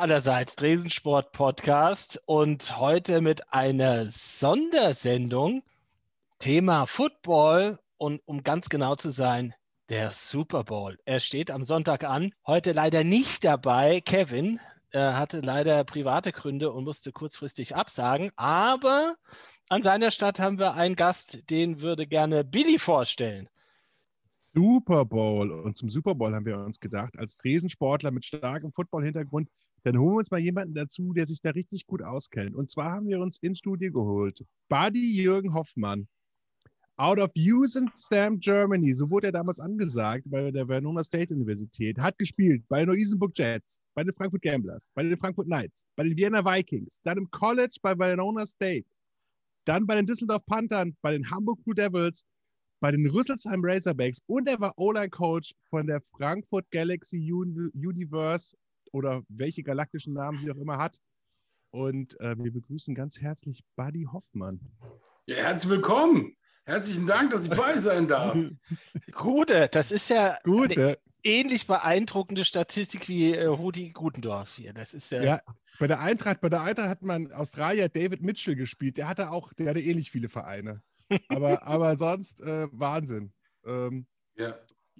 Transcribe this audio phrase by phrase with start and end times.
[0.00, 5.62] Allerseits, Dresensport Podcast und heute mit einer Sondersendung.
[6.38, 9.52] Thema Football und um ganz genau zu sein,
[9.90, 10.98] der Super Bowl.
[11.04, 12.32] Er steht am Sonntag an.
[12.46, 14.58] Heute leider nicht dabei, Kevin.
[14.90, 18.30] Er hatte leider private Gründe und musste kurzfristig absagen.
[18.36, 19.16] Aber
[19.68, 23.50] an seiner Stadt haben wir einen Gast, den würde gerne Billy vorstellen.
[24.38, 25.52] Super Bowl.
[25.52, 29.50] Und zum Super Bowl haben wir uns gedacht, als Tresensportler mit starkem Football-Hintergrund,
[29.82, 32.54] dann holen wir uns mal jemanden dazu, der sich da richtig gut auskennt.
[32.54, 34.44] Und zwar haben wir uns ins Studio geholt.
[34.68, 36.08] Buddy Jürgen Hoffmann.
[36.96, 37.30] Out of
[37.96, 42.80] Stamp Germany, so wurde er damals angesagt bei der Verona State Universität, hat gespielt bei
[42.80, 47.00] den Neu-Isenburg Jets, bei den Frankfurt Gamblers, bei den Frankfurt Knights, bei den Vienna Vikings,
[47.02, 48.84] dann im College bei Verona State,
[49.64, 52.26] dann bei den Düsseldorf Panthern, bei den Hamburg Blue Devils,
[52.80, 58.54] bei den Rüsselsheim Razorbacks und er war O-Line-Coach von der Frankfurt Galaxy Universe
[58.92, 60.98] oder welche galaktischen Namen sie auch immer hat.
[61.70, 64.60] Und äh, wir begrüßen ganz herzlich Buddy Hoffmann.
[65.26, 66.36] Ja, herzlich willkommen.
[66.64, 68.36] Herzlichen Dank, dass ich bei sein darf.
[69.12, 70.74] Gute, das ist ja Gute.
[70.74, 74.72] eine ähnlich beeindruckende Statistik wie äh, Rudi Gutendorf hier.
[74.72, 75.40] Das ist ja, ja
[75.78, 78.96] bei der Eintracht, bei der Eintracht hat man Australier David Mitchell gespielt.
[78.96, 80.82] Der hatte auch, der hatte ähnlich viele Vereine.
[81.28, 83.32] Aber, aber sonst äh, Wahnsinn.
[83.64, 84.58] Ähm, ja,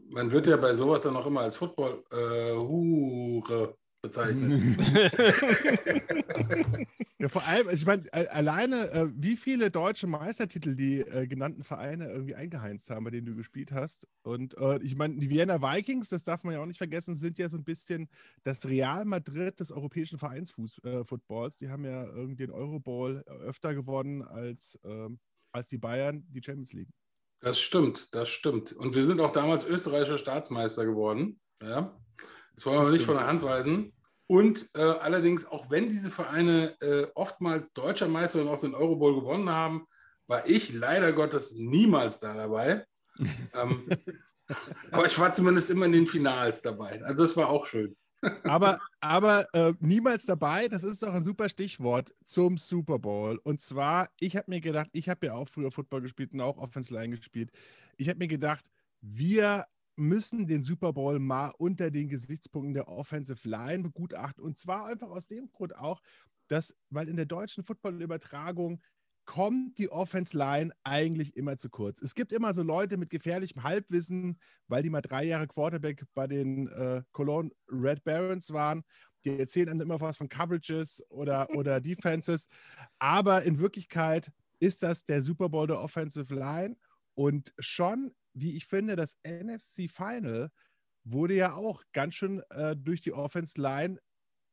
[0.08, 4.50] man wird ja bei sowas dann auch immer als Football-Hure äh, bezeichnet.
[7.18, 11.64] ja, vor allem, also ich meine, alleine, äh, wie viele deutsche Meistertitel die äh, genannten
[11.64, 14.06] Vereine irgendwie eingeheinzt haben, bei denen du gespielt hast.
[14.22, 17.38] Und äh, ich meine, die Vienna Vikings, das darf man ja auch nicht vergessen, sind
[17.38, 18.08] ja so ein bisschen
[18.42, 21.54] das Real Madrid des europäischen Vereinsfootballs.
[21.54, 25.18] Äh, die haben ja irgendwie den Euroball öfter gewonnen als ähm,
[25.52, 26.90] als die Bayern die Champions League.
[27.40, 28.72] Das stimmt, das stimmt.
[28.72, 31.40] Und wir sind auch damals österreichischer Staatsmeister geworden.
[31.62, 31.98] Ja?
[32.54, 33.92] Das wollen wir nicht von der Hand weisen.
[34.30, 39.16] Und äh, allerdings, auch wenn diese Vereine äh, oftmals deutscher Meister und auch den Eurobowl
[39.16, 39.86] gewonnen haben,
[40.28, 42.84] war ich leider Gottes niemals da dabei.
[43.18, 43.88] ähm,
[44.92, 47.02] aber ich war zumindest immer in den Finals dabei.
[47.02, 47.96] Also das war auch schön
[48.44, 53.40] aber aber äh, niemals dabei, das ist doch ein super Stichwort zum Super Bowl.
[53.42, 56.58] Und zwar, ich habe mir gedacht, ich habe ja auch früher Football gespielt und auch
[56.58, 57.50] Offensive Line gespielt.
[57.96, 58.64] Ich habe mir gedacht,
[59.00, 59.64] wir
[60.00, 64.42] müssen den Super Bowl mal unter den Gesichtspunkten der Offensive Line begutachten.
[64.42, 66.00] Und zwar einfach aus dem Grund auch,
[66.48, 68.80] dass, weil in der deutschen Football-Übertragung
[69.26, 72.02] kommt die Offense Line eigentlich immer zu kurz.
[72.02, 76.26] Es gibt immer so Leute mit gefährlichem Halbwissen, weil die mal drei Jahre Quarterback bei
[76.26, 78.82] den äh, Cologne Red Barons waren.
[79.24, 82.48] Die erzählen dann immer was von Coverages oder, oder Defenses.
[82.98, 86.76] Aber in Wirklichkeit ist das der Super Bowl der Offensive Line.
[87.14, 90.50] Und schon, wie ich finde, das NFC Final
[91.04, 93.98] wurde ja auch ganz schön äh, durch die Offense Line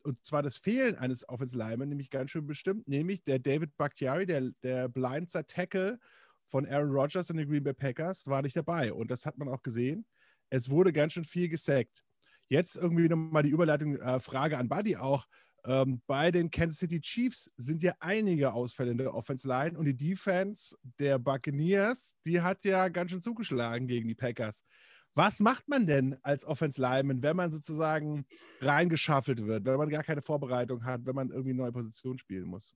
[0.08, 4.26] und zwar das Fehlen eines Offensive Linemen nämlich ganz schön bestimmt, nämlich der David Bakhtiari,
[4.26, 6.00] der, der Blindser Tackle
[6.46, 8.94] von Aaron Rodgers und den Green Bay Packers, war nicht dabei.
[8.94, 10.06] Und das hat man auch gesehen.
[10.50, 12.06] Es wurde ganz schön viel gesackt.
[12.48, 15.28] Jetzt irgendwie nochmal die Überleitung, äh, Frage an Buddy auch.
[15.66, 19.86] Ähm, bei den Kansas City Chiefs sind ja einige Ausfälle in der Offense Line und
[19.86, 24.64] die Defense der Buccaneers, die hat ja ganz schön zugeschlagen gegen die Packers.
[25.18, 28.26] Was macht man denn als Offense Lineman, wenn man sozusagen
[28.62, 32.46] reingeschaffelt wird, wenn man gar keine Vorbereitung hat, wenn man irgendwie eine neue Position spielen
[32.46, 32.76] muss?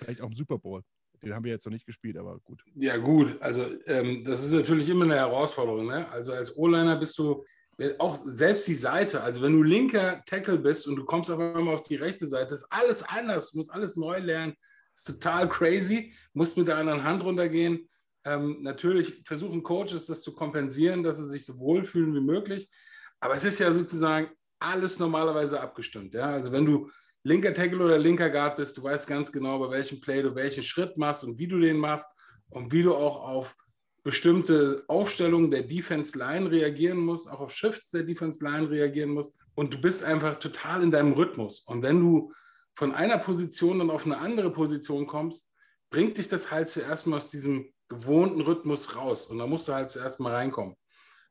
[0.00, 0.82] Vielleicht auch im Super Bowl.
[1.22, 2.62] Den haben wir jetzt noch nicht gespielt, aber gut.
[2.74, 3.40] Ja, gut.
[3.40, 5.86] Also, ähm, das ist natürlich immer eine Herausforderung.
[5.86, 6.08] Ne?
[6.10, 7.44] Also, als O-Liner bist du
[7.98, 9.22] auch selbst die Seite.
[9.22, 12.54] Also, wenn du linker Tackle bist und du kommst auf einmal auf die rechte Seite,
[12.54, 13.50] ist alles anders.
[13.50, 14.54] Du musst alles neu lernen.
[14.94, 16.14] Ist total crazy.
[16.32, 17.88] Musst mit der anderen Hand runtergehen.
[18.24, 22.68] Ähm, natürlich versuchen Coaches das zu kompensieren, dass sie sich so wohlfühlen wie möglich.
[23.20, 26.14] Aber es ist ja sozusagen alles normalerweise abgestimmt.
[26.14, 26.30] Ja?
[26.30, 26.90] Also wenn du
[27.22, 30.62] linker Tackle oder linker Guard bist, du weißt ganz genau, bei welchem Play du welchen
[30.62, 32.08] Schritt machst und wie du den machst
[32.50, 33.54] und wie du auch auf
[34.06, 39.34] bestimmte Aufstellungen der Defense Line reagieren musst, auch auf Shifts der Defense Line reagieren musst.
[39.56, 41.62] Und du bist einfach total in deinem Rhythmus.
[41.62, 42.32] Und wenn du
[42.76, 45.52] von einer Position dann auf eine andere Position kommst,
[45.90, 49.26] bringt dich das halt zuerst mal aus diesem gewohnten Rhythmus raus.
[49.26, 50.76] Und da musst du halt zuerst mal reinkommen.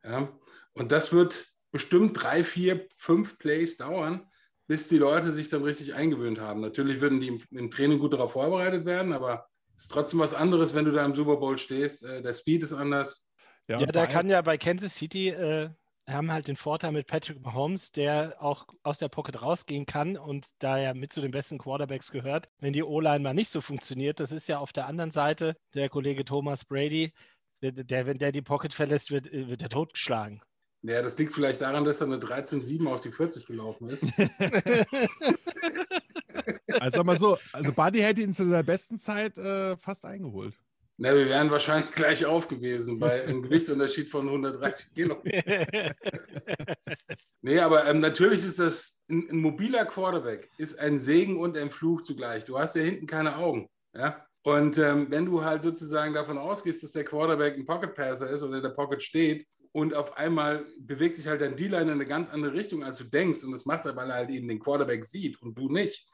[0.03, 0.37] Ja?
[0.73, 4.27] Und das wird bestimmt drei, vier, fünf Plays dauern,
[4.67, 6.59] bis die Leute sich dann richtig eingewöhnt haben.
[6.59, 10.85] Natürlich würden die im, Training gut darauf vorbereitet werden, aber ist trotzdem was anderes, wenn
[10.85, 12.03] du da im Super Bowl stehst.
[12.03, 13.29] Äh, der Speed ist anders.
[13.67, 15.69] Ja, ja da kann ja bei Kansas City äh,
[16.07, 20.49] haben halt den Vorteil mit Patrick Mahomes, der auch aus der Pocket rausgehen kann und
[20.59, 22.47] da er mit zu den besten Quarterbacks gehört.
[22.59, 25.89] Wenn die O-Line mal nicht so funktioniert, das ist ja auf der anderen Seite der
[25.89, 27.11] Kollege Thomas Brady,
[27.61, 30.41] der, wenn der die Pocket verlässt, wird, wird er totgeschlagen.
[30.87, 34.03] Ja, das liegt vielleicht daran, dass er eine 13,7 auf die 40 gelaufen ist.
[36.79, 40.53] also sag mal so, also Buddy hätte ihn zu seiner besten Zeit äh, fast eingeholt.
[40.97, 45.23] Na, wir wären wahrscheinlich gleich auf gewesen bei einem Gewichtsunterschied von 130 Kilo.
[47.41, 51.71] nee, aber ähm, natürlich ist das, ein, ein, mobiler Quarterback ist ein Segen und ein
[51.71, 52.45] Fluch zugleich.
[52.45, 53.67] Du hast ja hinten keine Augen.
[53.93, 54.23] Ja?
[54.43, 58.43] Und ähm, wenn du halt sozusagen davon ausgehst, dass der Quarterback ein Pocket Passer ist
[58.43, 62.05] oder in der Pocket steht und auf einmal bewegt sich halt dein D-Line in eine
[62.05, 64.57] ganz andere Richtung, als du denkst und das macht er, weil er halt eben den
[64.57, 66.07] Quarterback sieht und du nicht.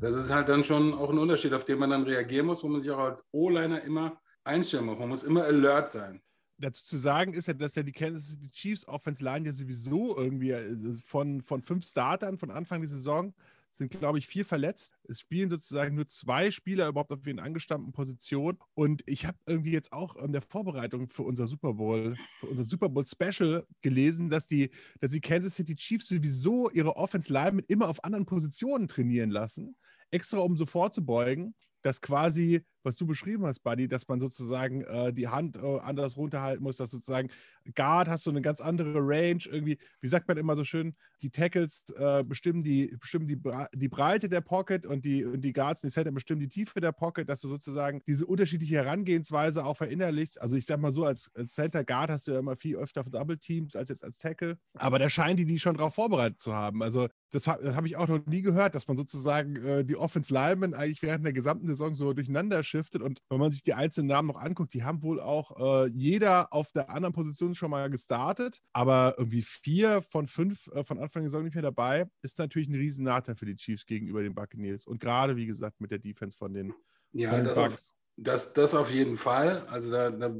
[0.00, 2.68] Das ist halt dann schon auch ein Unterschied, auf den man dann reagieren muss, wo
[2.68, 4.98] man sich auch als O-Liner immer einstellen muss.
[4.98, 6.20] Man muss immer alert sein.
[6.58, 10.18] Dazu zu sagen ist ja, dass ja die Kansas City Chiefs Offense Line ja sowieso
[10.18, 13.32] irgendwie äh, von, von fünf Startern von Anfang der Saison
[13.76, 14.96] sind, glaube ich, vier verletzt.
[15.08, 18.58] Es spielen sozusagen nur zwei Spieler überhaupt auf ihren angestammten Positionen.
[18.74, 22.62] Und ich habe irgendwie jetzt auch in der Vorbereitung für unser Super Bowl, für unser
[22.62, 27.62] Super Bowl Special gelesen, dass die, dass die Kansas City Chiefs sowieso ihre Offense Line
[27.66, 29.76] immer auf anderen Positionen trainieren lassen,
[30.12, 31.54] extra um so vorzubeugen,
[31.84, 36.16] dass quasi was du beschrieben hast, Buddy, dass man sozusagen äh, die Hand äh, anders
[36.16, 37.30] runterhalten muss, dass sozusagen
[37.74, 41.30] Guard hast du eine ganz andere Range, irgendwie, wie sagt man immer so schön, die
[41.30, 43.40] Tackles äh, bestimmen, die, bestimmen die,
[43.74, 46.92] die Breite der Pocket und die, und die Guards, die Center bestimmen die Tiefe der
[46.92, 50.40] Pocket, dass du sozusagen diese unterschiedliche Herangehensweise auch verinnerlichst.
[50.40, 53.02] Also ich sag mal so, als, als Center Guard hast du ja immer viel öfter
[53.04, 56.54] Double Teams als jetzt als Tackle, aber da scheinen die die schon darauf vorbereitet zu
[56.54, 56.82] haben.
[56.82, 60.72] Also das, habe ich auch noch nie gehört, dass man sozusagen äh, die Offense Linemen
[60.72, 63.02] eigentlich während der gesamten Saison so durcheinander shiftet.
[63.02, 66.52] Und wenn man sich die einzelnen Namen noch anguckt, die haben wohl auch äh, jeder
[66.52, 68.60] auf der anderen Position schon mal gestartet.
[68.72, 72.68] Aber irgendwie vier von fünf äh, von Anfang der Saison nicht mehr dabei, ist natürlich
[72.68, 74.86] ein riesen Nachteil für die Chiefs gegenüber den Buccaneers.
[74.86, 76.72] Und gerade, wie gesagt, mit der Defense von den,
[77.12, 77.74] ja, von den das Bucks.
[77.74, 79.66] Auf, das, das auf jeden Fall.
[79.66, 80.32] Also da, da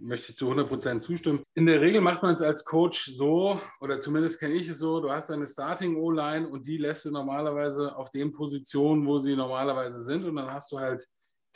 [0.00, 1.42] möchte ich zu 100% zustimmen.
[1.54, 5.00] In der Regel macht man es als Coach so, oder zumindest kenne ich es so,
[5.00, 9.36] du hast eine Starting O-Line und die lässt du normalerweise auf den Positionen, wo sie
[9.36, 11.06] normalerweise sind und dann hast du halt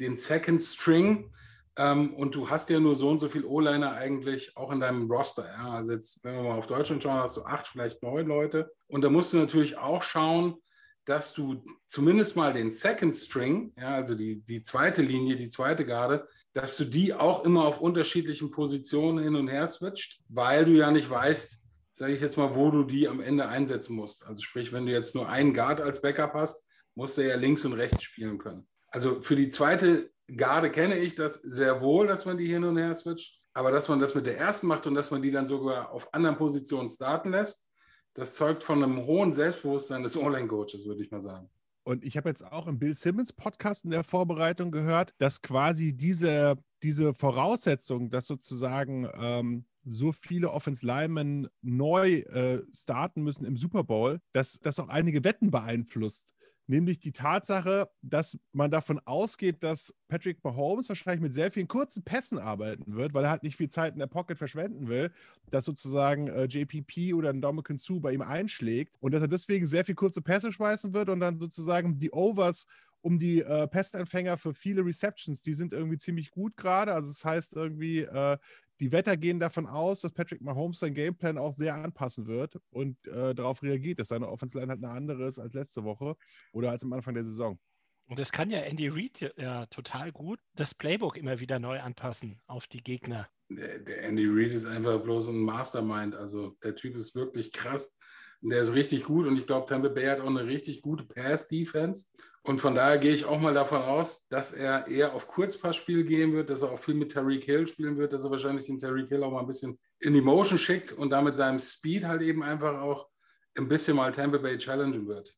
[0.01, 1.33] den Second String
[1.77, 5.11] ähm, und du hast ja nur so und so viel O-Liner eigentlich auch in deinem
[5.11, 5.47] Roster.
[5.47, 5.73] Ja?
[5.73, 9.03] Also jetzt, wenn wir mal auf Deutschland schauen, hast du acht, vielleicht neun Leute und
[9.03, 10.57] da musst du natürlich auch schauen,
[11.05, 15.85] dass du zumindest mal den Second String, ja, also die, die zweite Linie, die zweite
[15.85, 20.73] Garde, dass du die auch immer auf unterschiedlichen Positionen hin und her switcht, weil du
[20.73, 24.25] ja nicht weißt, sage ich jetzt mal, wo du die am Ende einsetzen musst.
[24.27, 27.65] Also sprich, wenn du jetzt nur einen Guard als Backup hast, musst du ja links
[27.65, 28.67] und rechts spielen können.
[28.89, 32.77] Also für die zweite Garde kenne ich das sehr wohl, dass man die hin und
[32.77, 35.49] her switcht, aber dass man das mit der ersten macht und dass man die dann
[35.49, 37.69] sogar auf anderen Positionen starten lässt,
[38.15, 41.49] das zeugt von einem hohen Selbstbewusstsein des Online-Coaches, würde ich mal sagen.
[41.85, 45.97] Und ich habe jetzt auch im Bill Simmons Podcast in der Vorbereitung gehört, dass quasi
[45.97, 53.57] diese, diese Voraussetzung, dass sozusagen ähm, so viele Offense Linemen neu äh, starten müssen im
[53.57, 56.33] Super Bowl, dass das auch einige Wetten beeinflusst
[56.67, 62.03] nämlich die Tatsache, dass man davon ausgeht, dass Patrick Mahomes wahrscheinlich mit sehr vielen kurzen
[62.03, 65.13] Pässen arbeiten wird, weil er halt nicht viel Zeit in der Pocket verschwenden will,
[65.51, 69.67] dass sozusagen äh, JPP oder ein Dominican Sue bei ihm einschlägt und dass er deswegen
[69.67, 72.67] sehr viel kurze Pässe schmeißen wird und dann sozusagen die Overs
[73.03, 76.95] um die äh, Passempfänger für viele Receptions, die sind irgendwie ziemlich gut gerade.
[76.95, 78.39] Also das heißt irgendwie, äh,
[78.83, 82.97] die Wetter gehen davon aus, dass Patrick Mahomes sein Gameplan auch sehr anpassen wird und
[83.07, 86.17] äh, darauf reagiert, dass seine Offense Line halt eine andere ist als letzte Woche
[86.53, 87.61] oder als am Anfang der Saison.
[88.07, 92.43] Und das kann ja Andy Reid ja total gut das Playbook immer wieder neu anpassen
[92.49, 93.29] auf die Gegner.
[93.49, 96.17] Der, der Andy Reid ist einfach bloß ein Mastermind.
[96.17, 97.97] Also der Typ ist wirklich krass.
[98.43, 101.05] Und der ist richtig gut und ich glaube, Tampa Bay hat auch eine richtig gute
[101.05, 102.07] Pass-Defense.
[102.45, 106.33] Und von daher gehe ich auch mal davon aus, dass er eher auf Kurzpassspiel gehen
[106.33, 109.09] wird, dass er auch viel mit Tariq Hill spielen wird, dass er wahrscheinlich den Tariq
[109.09, 112.43] Hill auch mal ein bisschen in die Motion schickt und damit seinem Speed halt eben
[112.43, 113.09] einfach auch
[113.57, 115.33] ein bisschen mal Tampa Bay challengen wird.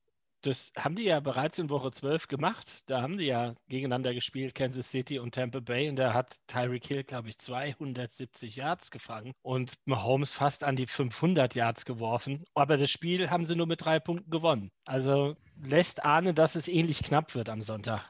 [0.47, 2.83] Das haben die ja bereits in Woche 12 gemacht.
[2.87, 5.89] Da haben die ja gegeneinander gespielt, Kansas City und Tampa Bay.
[5.89, 10.87] Und da hat Tyreek Hill, glaube ich, 270 Yards gefangen und Mahomes fast an die
[10.87, 12.45] 500 Yards geworfen.
[12.55, 14.71] Aber das Spiel haben sie nur mit drei Punkten gewonnen.
[14.85, 18.03] Also lässt ahnen, dass es ähnlich knapp wird am Sonntag.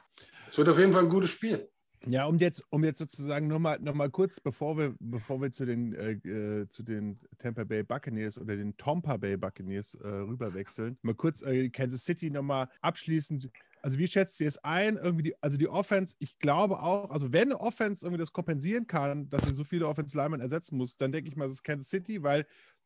[0.45, 1.69] Es wird auf jeden Fall ein gutes Spiel.
[2.07, 5.65] Ja, um jetzt, um jetzt sozusagen nochmal noch mal kurz, bevor wir, bevor wir zu
[5.65, 10.97] den, äh, äh, zu den Tampa Bay Buccaneers oder den Tampa Bay Buccaneers äh, rüberwechseln,
[11.01, 13.49] mal kurz äh, Kansas City nochmal abschließend.
[13.81, 14.97] Also wie schätzt ihr es ein?
[14.97, 19.29] Irgendwie die, also die Offense, ich glaube auch, also wenn Offense irgendwie das kompensieren kann,
[19.29, 21.89] dass sie so viele Offense Linemen ersetzen muss, dann denke ich mal, es ist Kansas
[21.89, 22.45] City, weil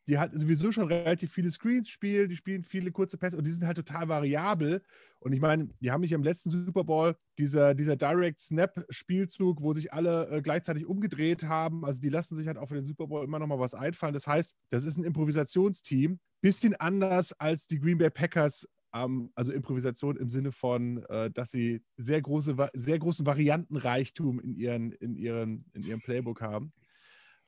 [0.10, 3.52] die halt sowieso schon relativ viele Screens spielen, die spielen viele kurze Pässe und die
[3.52, 4.82] sind halt total variabel.
[5.20, 9.74] Und ich meine, die haben mich im letzten Super Bowl, dieser, dieser Direct Snap-Spielzug, wo
[9.74, 13.08] sich alle äh, gleichzeitig umgedreht haben, also die lassen sich halt auch für den Super
[13.08, 14.14] Bowl immer noch mal was einfallen.
[14.14, 19.52] Das heißt, das ist ein Improvisationsteam, bisschen anders als die Green Bay Packers ähm, also
[19.52, 25.16] Improvisation im Sinne von, äh, dass sie sehr, große, sehr großen Variantenreichtum in, ihren, in,
[25.16, 26.72] ihren, in ihrem Playbook haben.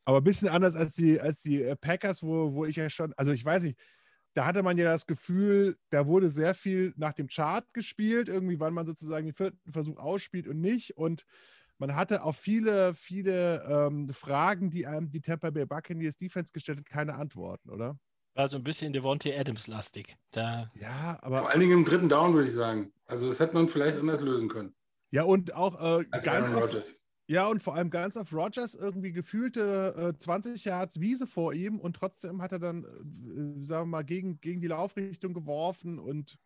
[0.06, 3.14] Aber ein bisschen anders als die, als die äh, Packers, wo, wo ich ja schon,
[3.18, 3.80] also ich weiß nicht,
[4.34, 8.60] da hatte man ja das Gefühl, da wurde sehr viel nach dem Chart gespielt, irgendwie,
[8.60, 10.98] wann man sozusagen den vierten Versuch ausspielt und nicht.
[10.98, 11.26] Und
[11.78, 16.80] man hatte auf viele, viele ähm, Fragen, die einem die Tampa Bay Buccaneers Defense gestellt
[16.80, 17.98] hat, keine Antworten, oder?
[18.34, 20.16] War so ein bisschen Devontae Adams-lastig.
[20.34, 21.40] Ja, aber.
[21.40, 22.94] Vor allen Dingen im dritten Down, würde ich sagen.
[23.06, 24.74] Also, das hätte man vielleicht anders lösen können.
[25.10, 26.96] Ja, und auch äh, ganz oft,
[27.32, 31.80] ja, und vor allem ganz auf Rogers irgendwie gefühlte äh, 20 Yards Wiese vor ihm
[31.80, 36.38] und trotzdem hat er dann, äh, sagen wir mal, gegen, gegen die Laufrichtung geworfen und.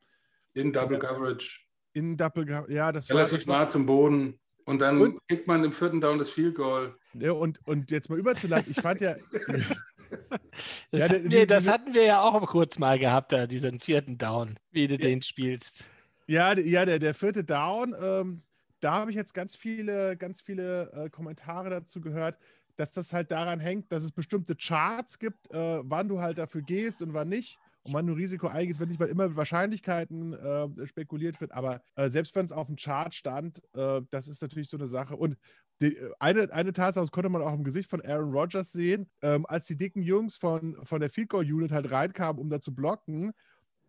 [0.53, 1.61] In Double Coverage.
[1.93, 3.61] In Double ja, das Relativ war.
[3.61, 4.39] nah zum Boden.
[4.65, 6.95] Und dann und, kriegt man im vierten Down das Field Goal.
[7.13, 9.15] Ja, und, und jetzt mal überzuleiten, ich fand ja.
[10.91, 14.19] das, ja, hatten wir, das hatten wir ja auch kurz mal gehabt, da, diesen vierten
[14.19, 15.85] Down, wie du ja, den spielst.
[16.27, 18.43] Ja, ja der, der vierte Down, ähm,
[18.79, 22.37] da habe ich jetzt ganz viele, ganz viele äh, Kommentare dazu gehört,
[22.75, 26.61] dass das halt daran hängt, dass es bestimmte Charts gibt, äh, wann du halt dafür
[26.61, 27.57] gehst und wann nicht.
[27.83, 31.51] Und wann du Risiko eingehst, wenn nicht, weil immer mit Wahrscheinlichkeiten äh, spekuliert wird.
[31.51, 34.87] Aber äh, selbst wenn es auf dem Chart stand, äh, das ist natürlich so eine
[34.87, 35.15] Sache.
[35.15, 35.37] Und
[35.81, 39.45] die, eine, eine Tatsache, das konnte man auch im Gesicht von Aaron Rodgers sehen, ähm,
[39.45, 42.73] als die dicken Jungs von, von der Field Goal Unit halt reinkamen, um da zu
[42.73, 43.33] blocken.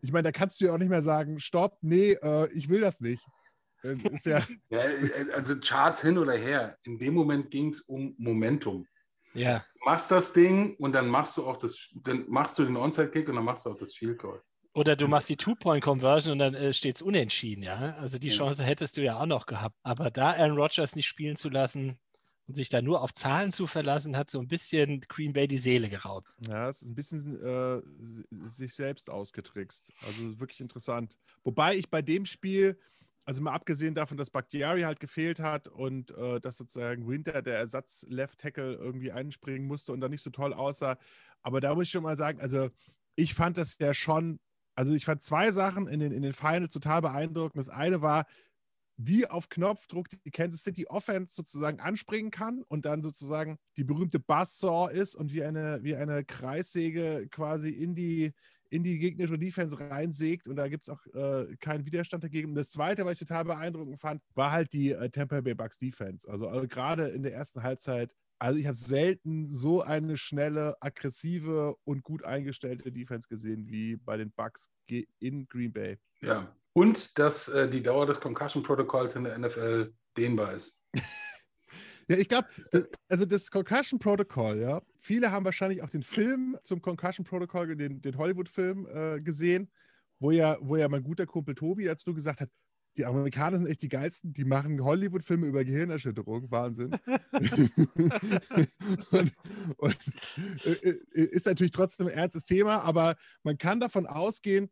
[0.02, 2.82] Ich meine, da kannst du ja auch nicht mehr sagen, stopp, nee, äh, ich will
[2.82, 3.24] das nicht.
[3.92, 4.38] Ist ja
[4.70, 6.76] ja, äh, also Charts hin oder her.
[6.84, 8.86] In dem Moment ging es um Momentum.
[9.34, 9.64] Ja.
[9.74, 13.28] Du machst das Ding und dann machst du auch das, dann machst du den Onside-Kick
[13.28, 14.42] und dann machst du auch das Field Goal.
[14.76, 17.96] Oder du machst die Two-Point-Conversion und dann äh, steht es unentschieden, ja.
[17.96, 19.74] Also die Chance hättest du ja auch noch gehabt.
[19.82, 21.98] Aber da Aaron Rodgers nicht spielen zu lassen
[22.46, 25.56] und sich da nur auf Zahlen zu verlassen, hat so ein bisschen Green Bay die
[25.58, 26.28] Seele geraubt.
[26.46, 27.80] Ja, es ist ein bisschen äh,
[28.50, 29.92] sich selbst ausgetrickst.
[30.06, 31.16] Also wirklich interessant.
[31.42, 32.78] Wobei ich bei dem Spiel
[33.26, 37.58] also mal abgesehen davon, dass Bakhtiari halt gefehlt hat und äh, dass sozusagen Winter, der
[37.58, 40.96] Ersatz-Left-Tackle, irgendwie einspringen musste und dann nicht so toll aussah.
[41.42, 42.70] Aber da muss ich schon mal sagen, also
[43.16, 44.38] ich fand das ja schon,
[44.76, 47.58] also ich fand zwei Sachen in den, in den Finals total beeindruckend.
[47.58, 48.26] Das eine war,
[48.96, 54.20] wie auf Knopfdruck die Kansas City Offense sozusagen anspringen kann und dann sozusagen die berühmte
[54.20, 58.32] Buzzsaw ist und wie eine, wie eine Kreissäge quasi in die,
[58.76, 62.50] in die gegnerische Defense reinsägt und da gibt es auch äh, keinen Widerstand dagegen.
[62.50, 65.78] Und das Zweite, was ich total beeindruckend fand, war halt die äh, Tampa Bay Bucks
[65.78, 66.28] Defense.
[66.30, 71.74] Also, also gerade in der ersten Halbzeit, also ich habe selten so eine schnelle, aggressive
[71.84, 74.68] und gut eingestellte Defense gesehen wie bei den Bucks
[75.20, 75.96] in Green Bay.
[76.20, 80.78] Ja, und dass äh, die Dauer des Concussion-Protokolls in der NFL dehnbar ist.
[82.08, 82.48] Ja, ich glaube,
[83.08, 88.00] also das Concussion Protocol, ja, viele haben wahrscheinlich auch den Film zum Concussion Protocol, den,
[88.00, 89.70] den Hollywood-Film äh, gesehen,
[90.20, 92.50] wo ja, wo ja mein guter Kumpel Tobi dazu gesagt hat,
[92.96, 96.92] die Amerikaner sind echt die geilsten, die machen Hollywood-Filme über Gehirnerschütterung, Wahnsinn.
[99.10, 99.32] und,
[99.76, 99.96] und
[100.64, 104.70] äh, äh, ist natürlich trotzdem ein ernstes Thema, aber man kann davon ausgehen,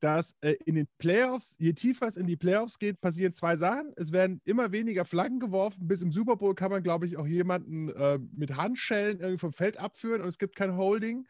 [0.00, 3.92] dass äh, in den Playoffs, je tiefer es in die Playoffs geht, passieren zwei Sachen.
[3.96, 5.88] Es werden immer weniger Flaggen geworfen.
[5.88, 9.52] Bis im Super Bowl kann man, glaube ich, auch jemanden äh, mit Handschellen irgendwie vom
[9.52, 11.26] Feld abführen und es gibt kein Holding.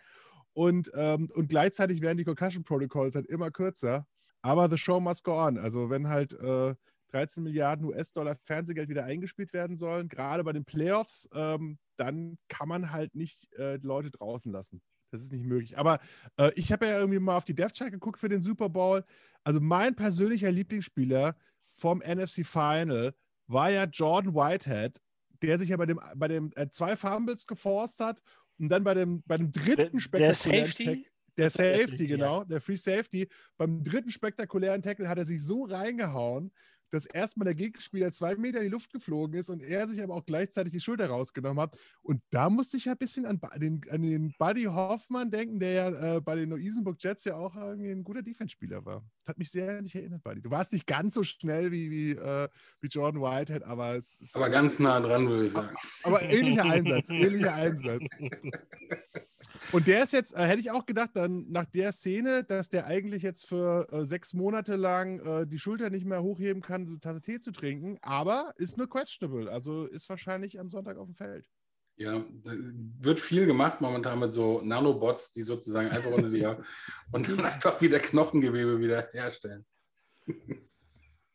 [0.52, 4.06] Und, ähm, und gleichzeitig werden die Concussion Protocols halt immer kürzer.
[4.42, 5.58] Aber the show must go on.
[5.58, 6.74] Also wenn halt äh,
[7.12, 12.68] 13 Milliarden US-Dollar Fernsehgeld wieder eingespielt werden sollen, gerade bei den Playoffs, ähm, dann kann
[12.68, 14.80] man halt nicht äh, Leute draußen lassen.
[15.10, 15.78] Das ist nicht möglich.
[15.78, 15.98] Aber
[16.36, 19.04] äh, ich habe ja irgendwie mal auf die Death Chart geguckt für den Super Bowl.
[19.44, 21.36] Also mein persönlicher Lieblingsspieler
[21.74, 23.14] vom NFC Final
[23.46, 25.00] war ja Jordan Whitehead,
[25.42, 28.20] der sich ja bei dem, bei dem äh, zwei Fumbles geforst hat
[28.58, 31.04] und dann bei dem, bei dem dritten spektakulären Tackle.
[31.36, 33.28] Der Safety, genau, der Free Safety.
[33.58, 36.50] Beim dritten spektakulären Tackle hat er sich so reingehauen,
[36.90, 40.14] dass erstmal der Gegenspieler zwei Meter in die Luft geflogen ist und er sich aber
[40.14, 41.78] auch gleichzeitig die Schulter rausgenommen hat.
[42.02, 45.72] Und da musste ich ja ein bisschen an den, an den Buddy Hoffmann denken, der
[45.72, 49.04] ja äh, bei den Neu-Isenburg Jets ja auch irgendwie ein guter Defense-Spieler war.
[49.26, 50.42] Hat mich sehr an dich erinnert, Buddy.
[50.42, 52.48] Du warst nicht ganz so schnell wie, wie, äh,
[52.80, 54.36] wie Jordan Whitehead, aber es ist.
[54.36, 55.76] Aber ganz nah dran, würde ich sagen.
[56.02, 58.04] Aber, aber ähnlicher Einsatz, ähnlicher Einsatz.
[59.72, 62.86] Und der ist jetzt, äh, hätte ich auch gedacht, dann nach der Szene, dass der
[62.86, 66.92] eigentlich jetzt für äh, sechs Monate lang äh, die Schulter nicht mehr hochheben kann, so
[66.92, 69.50] eine Tasse Tee zu trinken, aber ist nur questionable.
[69.50, 71.48] Also ist wahrscheinlich am Sonntag auf dem Feld.
[71.98, 76.44] Ja, wird viel gemacht momentan mit so Nanobots, die sozusagen einfach unter die
[77.12, 79.64] und dann einfach wieder Knochengewebe wieder herstellen.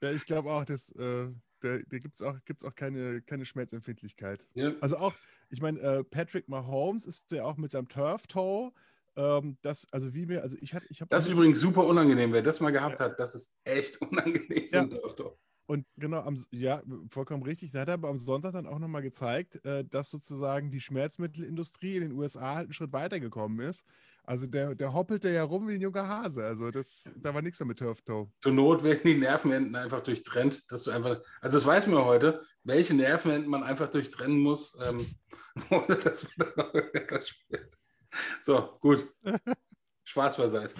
[0.01, 1.31] Ja, ich glaube auch, dass äh,
[1.61, 4.45] da, da gibt es auch, gibt's auch keine, keine Schmerzempfindlichkeit.
[4.53, 4.73] Ja.
[4.81, 5.13] Also auch,
[5.49, 8.71] ich meine, äh, Patrick Mahomes ist ja auch mit seinem Turf-Toe.
[9.15, 11.09] Ähm, das, also wie mir, also ich hatte, ich habe.
[11.09, 13.05] Das ist übrigens super unangenehm, wer das mal gehabt ja.
[13.05, 14.65] hat, das ist echt unangenehm.
[14.69, 14.87] Ja.
[15.67, 17.71] Und genau, am, ja, vollkommen richtig.
[17.71, 21.95] Da hat er aber am Sonntag dann auch nochmal gezeigt, äh, dass sozusagen die Schmerzmittelindustrie
[21.95, 23.85] in den USA halt einen Schritt weitergekommen ist.
[24.23, 26.45] Also der, der hoppelte ja rum wie ein junger Hase.
[26.45, 28.31] Also das, da war nichts mehr mit Turf Toe.
[28.41, 32.41] Zur Not werden die Nervenenden einfach durchtrennt, dass du einfach, also das weiß man heute,
[32.63, 35.05] welche Nervenenden man einfach durchtrennen muss, ähm,
[35.69, 37.77] ohne dass man dann das spielt.
[38.41, 39.07] So, gut.
[40.03, 40.75] Spaß beiseite.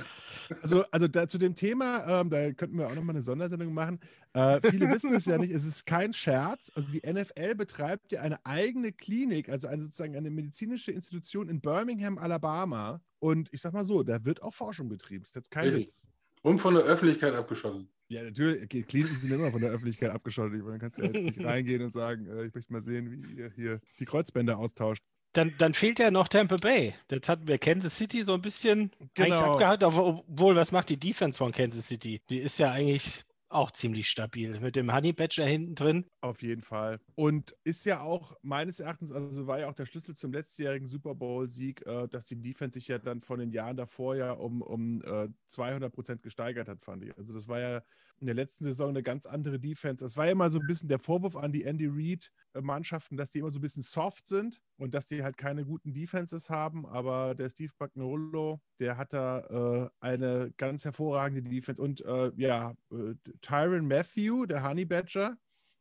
[0.62, 4.00] Also, also da, zu dem Thema, ähm, da könnten wir auch nochmal eine Sondersendung machen.
[4.34, 6.72] Äh, viele wissen es ja nicht, es ist kein Scherz.
[6.76, 11.62] Also die NFL betreibt ja eine eigene Klinik, also eine, sozusagen eine medizinische Institution in
[11.62, 13.02] Birmingham, Alabama.
[13.20, 15.24] Und ich sag mal so, da wird auch Forschung betrieben.
[15.24, 15.84] Das ist jetzt kein Richtig.
[15.84, 16.08] Witz.
[16.42, 17.88] Und von der Öffentlichkeit abgeschottet.
[18.08, 18.64] Ja, natürlich.
[18.64, 20.64] Okay, Kliniken sind immer von der Öffentlichkeit abgeschottet.
[20.66, 23.50] Man kann ja jetzt nicht reingehen und sagen, äh, ich möchte mal sehen, wie ihr
[23.56, 25.04] hier die Kreuzbänder austauscht.
[25.34, 26.94] Dann, dann fehlt ja noch Tampa Bay.
[27.10, 29.36] Jetzt hatten wir Kansas City so ein bisschen genau.
[29.36, 32.22] eigentlich abgehalten, obwohl, was macht die Defense von Kansas City?
[32.30, 34.60] Die ist ja eigentlich auch ziemlich stabil.
[34.60, 36.06] Mit dem Honey Badger hinten drin.
[36.22, 37.00] Auf jeden Fall.
[37.16, 41.16] Und ist ja auch meines Erachtens, also war ja auch der Schlüssel zum letztjährigen Super
[41.16, 45.02] Bowl-Sieg, äh, dass die Defense sich ja dann von den Jahren davor ja um, um
[45.04, 47.18] äh, 200 Prozent gesteigert hat, fand ich.
[47.18, 47.84] Also das war ja
[48.22, 50.06] in der letzten Saison eine ganz andere Defense.
[50.06, 53.40] Das war ja immer so ein bisschen der Vorwurf an die Andy Reid-Mannschaften, dass die
[53.40, 56.86] immer so ein bisschen soft sind und dass die halt keine guten Defenses haben.
[56.86, 61.82] Aber der Steve Bagnolo, der hat da äh, eine ganz hervorragende Defense.
[61.82, 65.36] Und äh, ja, äh, Tyron Matthew, der Honey Badger.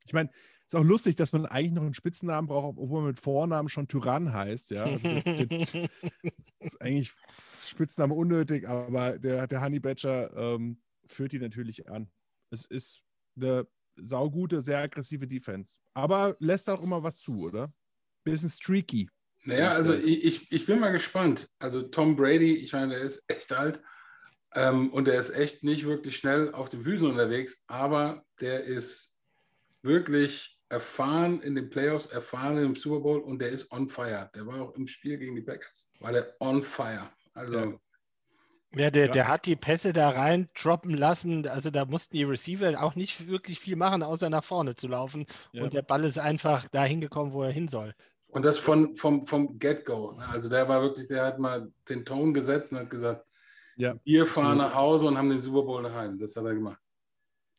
[0.06, 0.30] Ich meine,
[0.64, 3.86] ist auch lustig, dass man eigentlich noch einen Spitzennamen braucht, obwohl man mit Vornamen schon
[3.86, 4.70] Tyrann heißt.
[4.70, 5.88] Ja, also das, das
[6.60, 7.12] ist eigentlich
[7.66, 12.08] Spitzname unnötig, aber der, der Honey Badger ähm, führt die natürlich an.
[12.50, 13.00] Es ist
[13.36, 15.76] eine saugute, sehr aggressive Defense.
[15.94, 17.72] Aber lässt auch immer was zu, oder?
[18.24, 19.08] Bisschen streaky.
[19.44, 21.48] Naja, also ich, ich bin mal gespannt.
[21.58, 23.82] Also Tom Brady, ich meine, der ist echt alt
[24.54, 29.18] ähm, und der ist echt nicht wirklich schnell auf den Füßen unterwegs, aber der ist
[29.82, 34.30] wirklich erfahren in den Playoffs, erfahren im Super Bowl und der ist on fire.
[34.34, 37.10] Der war auch im Spiel gegen die Packers, war der on fire.
[37.34, 37.80] Also ja.
[38.74, 39.12] Ja, der, ja.
[39.12, 41.46] der hat die Pässe da rein droppen lassen.
[41.48, 45.26] Also da mussten die Receiver auch nicht wirklich viel machen, außer nach vorne zu laufen.
[45.52, 45.64] Ja.
[45.64, 47.94] Und der Ball ist einfach dahin gekommen, wo er hin soll.
[48.28, 50.12] Und das von, vom, vom Get-Go.
[50.12, 50.28] Ne?
[50.28, 53.26] Also der war wirklich, der hat mal den Ton gesetzt und hat gesagt,
[53.76, 54.64] ja, wir fahren so.
[54.64, 56.18] nach Hause und haben den Super Bowl daheim.
[56.18, 56.78] Das hat er gemacht.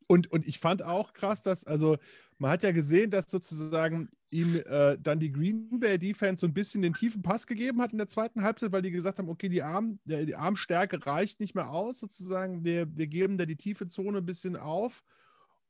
[0.08, 1.98] Und, und ich fand auch krass, dass, also
[2.38, 6.54] man hat ja gesehen, dass sozusagen ihm äh, dann die Green Bay Defense so ein
[6.54, 9.50] bisschen den tiefen Pass gegeben hat in der zweiten Halbzeit, weil die gesagt haben, okay,
[9.50, 12.64] die, Arm, die Armstärke reicht nicht mehr aus, sozusagen.
[12.64, 15.04] Wir, wir geben da die tiefe Zone ein bisschen auf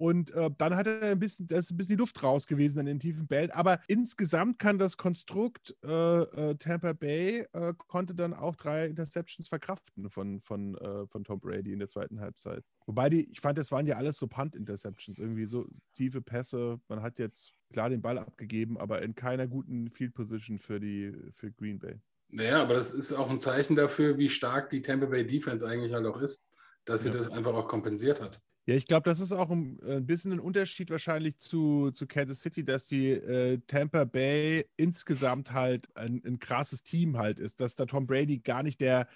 [0.02, 2.80] und äh, dann hat er ein bisschen, da ist ein bisschen die Luft raus gewesen
[2.80, 3.52] an den tiefen Bällen.
[3.52, 9.48] Aber insgesamt kann das Konstrukt äh, äh, Tampa Bay äh, konnte dann auch drei Interceptions
[9.48, 12.64] verkraften von, von, äh, von Tom Brady in der zweiten Halbzeit.
[12.88, 16.80] Wobei die, ich fand, das waren ja alles so Punt-Interceptions, irgendwie so tiefe Pässe.
[16.88, 21.14] Man hat jetzt klar den Ball abgegeben, aber in keiner guten Field Position für die
[21.34, 22.00] für Green Bay.
[22.30, 25.94] Naja, aber das ist auch ein Zeichen dafür, wie stark die Tampa Bay Defense eigentlich
[25.94, 26.50] halt auch ist,
[26.86, 27.16] dass sie ja.
[27.16, 28.42] das einfach auch kompensiert hat.
[28.68, 32.06] Ja, ich glaube, das ist auch ein, äh, ein, bisschen ein Unterschied wahrscheinlich zu, zu
[32.06, 37.60] Kansas City, dass die äh, Tampa Bay insgesamt halt ein, ein, krasses Team halt ist,
[37.60, 39.08] dass da Tom Brady gar nicht der,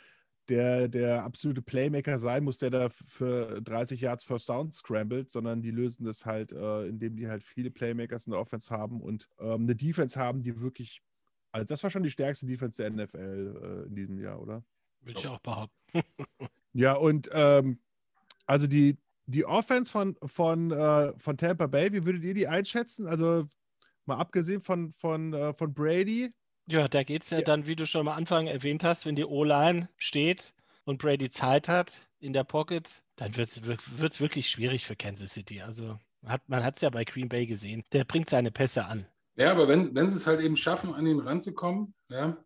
[0.49, 5.61] der, der absolute Playmaker sein muss, der da für 30 Yards First Down scrambled, sondern
[5.61, 9.27] die lösen das halt, äh, indem die halt viele Playmakers in der Offense haben und
[9.39, 11.01] ähm, eine Defense haben, die wirklich,
[11.51, 14.63] also das war schon die stärkste Defense der NFL äh, in diesem Jahr, oder?
[15.01, 15.75] Würde ich auch behaupten.
[16.73, 17.79] ja, und ähm,
[18.45, 23.07] also die, die Offense von, von, äh, von Tampa Bay, wie würdet ihr die einschätzen?
[23.07, 23.47] Also
[24.05, 26.31] mal abgesehen von, von, äh, von Brady.
[26.67, 29.15] Ja, da geht es ja, ja, dann, wie du schon am Anfang erwähnt hast, wenn
[29.15, 34.85] die O-Line steht und Brady Zeit hat in der Pocket, dann wird es wirklich schwierig
[34.85, 35.61] für Kansas City.
[35.61, 37.83] Also hat, man hat es ja bei Green Bay gesehen.
[37.93, 39.05] Der bringt seine Pässe an.
[39.35, 42.37] Ja, aber wenn, wenn sie es halt eben schaffen, an ihn ranzukommen, ja,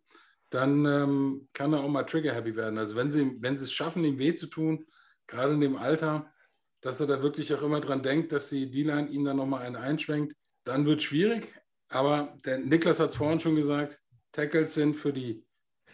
[0.50, 2.78] dann ähm, kann er auch mal trigger-happy werden.
[2.78, 4.84] Also wenn sie, wenn sie es schaffen, ihm weh zu tun,
[5.26, 6.30] gerade in dem Alter,
[6.80, 9.76] dass er da wirklich auch immer dran denkt, dass die D-Line ihn dann nochmal einen
[9.76, 10.34] einschwenkt.
[10.64, 11.54] Dann wird es schwierig.
[11.88, 14.00] Aber der Niklas hat es vorhin schon gesagt,
[14.32, 15.44] Tackles sind für die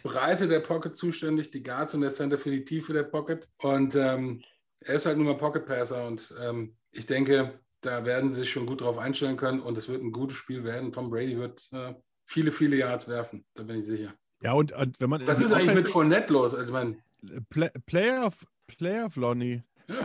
[0.03, 3.47] Breite der Pocket zuständig, die Guards und der Center für die Tiefe der Pocket.
[3.61, 4.43] Und ähm,
[4.79, 8.51] er ist halt nur mal Pocket Passer und ähm, ich denke, da werden sie sich
[8.51, 10.91] schon gut drauf einstellen können und es wird ein gutes Spiel werden.
[10.91, 11.93] Tom Brady wird äh,
[12.25, 13.45] viele, viele Yards werfen.
[13.53, 14.13] Da bin ich sicher.
[14.41, 15.25] Ja, und, und wenn man.
[15.25, 16.53] Was ist eigentlich mit Fournette los?
[16.53, 17.01] Also, mein,
[17.49, 19.63] Play, Player of, Player of Lonnie.
[19.87, 19.95] Ja.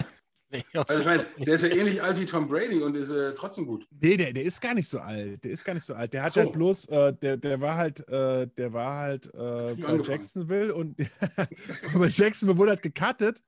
[0.74, 3.66] Also ich meine, der ist ja ähnlich alt wie Tom Brady und ist äh, trotzdem
[3.66, 3.86] gut.
[4.00, 5.42] Nee, der, der ist gar nicht so alt.
[5.44, 6.12] Der ist gar nicht so alt.
[6.12, 6.40] Der hat So.
[6.40, 10.02] halt bloß, äh, der, der war halt, äh, der war halt äh, bei angefangen.
[10.04, 10.96] Jacksonville und
[11.94, 13.42] bei Jacksonville wurde halt gecuttet.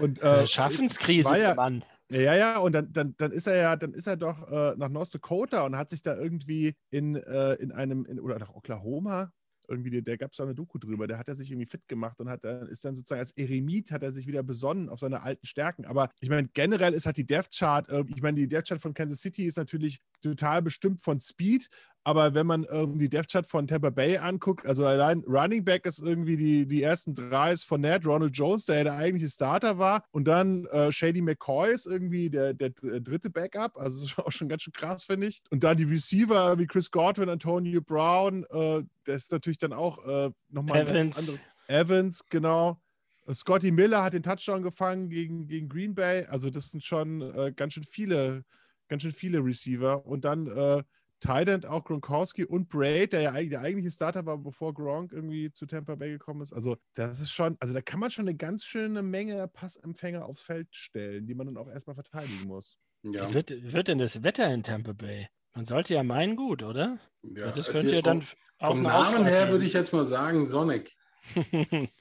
[0.00, 1.84] Und, Äh, Schaffenskrise, war ja- Mann.
[2.10, 4.88] Ja, ja, und dann, dann, dann ist er ja, dann ist er doch äh, nach
[4.88, 9.30] North Dakota und hat sich da irgendwie in, äh, in einem, in, oder nach Oklahoma,
[9.68, 11.86] irgendwie, der, der gab es da eine Doku drüber, der hat er sich irgendwie fit
[11.88, 15.00] gemacht und hat dann, ist dann sozusagen als Eremit hat er sich wieder besonnen auf
[15.00, 15.84] seine alten Stärken.
[15.84, 18.80] Aber ich meine, generell ist halt die Death Chart, äh, ich meine, die Death Chart
[18.80, 21.68] von Kansas City ist natürlich total bestimmt von Speed,
[22.04, 25.84] aber wenn man irgendwie die Death Chart von Tampa Bay anguckt, also allein Running Back
[25.84, 29.30] ist irgendwie die, die ersten drei ist von Ned, Ronald Jones, der ja der eigentliche
[29.30, 34.00] Starter war, und dann äh, Shady McCoy ist irgendwie der, der dr- dritte Backup, also
[34.00, 35.42] das ist auch schon ganz schön krass, finde ich.
[35.50, 40.04] Und dann die Receiver wie Chris Godwin, Antonio Brown, äh, das ist natürlich dann auch
[40.06, 41.38] äh, nochmal ein anderes.
[41.66, 42.80] Evans, genau.
[43.26, 46.24] Äh, Scotty Miller hat den Touchdown gefangen gegen, gegen Green Bay.
[46.24, 48.44] Also das sind schon äh, ganz schön viele,
[48.88, 50.04] ganz schön viele Receiver.
[50.06, 50.82] Und dann äh,
[51.20, 55.50] Tident auch Gronkowski und Braid, der ja eigentlich der eigentliche Starter war, bevor Gronk irgendwie
[55.50, 56.52] zu Tampa Bay gekommen ist.
[56.52, 60.42] Also das ist schon, also da kann man schon eine ganz schöne Menge Passempfänger aufs
[60.42, 62.78] Feld stellen, die man dann auch erstmal verteidigen muss.
[63.02, 63.28] Ja.
[63.28, 65.28] Wie wird, wird denn das Wetter in Tampa Bay?
[65.54, 66.98] Man sollte ja meinen, gut, oder?
[67.22, 67.46] ja.
[67.46, 70.06] Ja, das könnte ja jetzt dann vom, auch vom Namen her würde ich jetzt mal
[70.06, 70.94] sagen Sonic.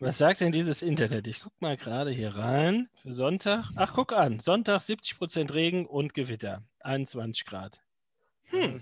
[0.00, 1.26] Was sagt denn dieses Internet?
[1.26, 2.88] Ich gucke mal gerade hier rein.
[3.02, 3.70] Für Sonntag.
[3.76, 4.40] Ach, guck an.
[4.40, 6.62] Sonntag 70% Regen und Gewitter.
[6.80, 7.80] 21 Grad.
[8.50, 8.78] Hm.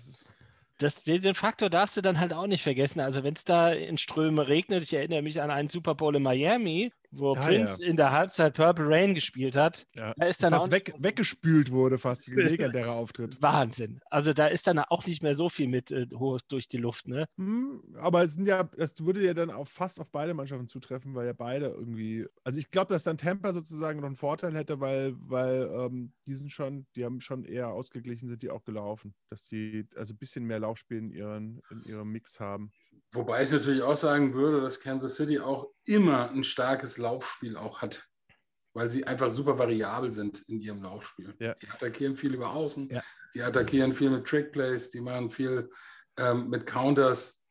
[0.79, 3.01] Das den Faktor darfst du dann halt auch nicht vergessen.
[3.01, 6.23] Also wenn es da in Ströme regnet, ich erinnere mich an einen Super Bowl in
[6.23, 9.87] Miami, wo Ah, Prince in der Halbzeit Purple Rain gespielt hat.
[9.95, 10.13] ja.
[10.17, 13.41] Da ist dann auch fast weg, weggespült wurde, fast ein legendärer Auftritt.
[13.43, 14.01] Wahnsinn.
[14.11, 17.09] Also da ist dann auch nicht mehr so viel mit äh, hoch durch die Luft,
[17.09, 17.27] ne?
[17.37, 21.15] Hm, aber es sind ja, das würde ja dann auch fast auf beide Mannschaften zutreffen,
[21.15, 22.27] weil ja beide irgendwie.
[22.45, 26.35] Also ich glaube, dass dann Tampa sozusagen noch einen Vorteil hätte, weil, weil ähm, die
[26.35, 29.15] sind schon, die haben schon eher ausgeglichen, sind die auch gelaufen.
[29.31, 32.73] Dass die also ein bisschen mehr Laufspiel in, ihren, in ihrem Mix haben.
[33.13, 37.83] Wobei ich natürlich auch sagen würde, dass Kansas City auch immer ein starkes Laufspiel auch
[37.83, 38.07] hat.
[38.73, 41.35] Weil sie einfach super variabel sind in ihrem Laufspiel.
[41.41, 41.55] Ja.
[41.55, 43.03] Die attackieren viel über außen, Ja.
[43.35, 45.69] die attackieren viel mit Trickplays, die machen viel
[46.17, 47.43] ähm, mit Counters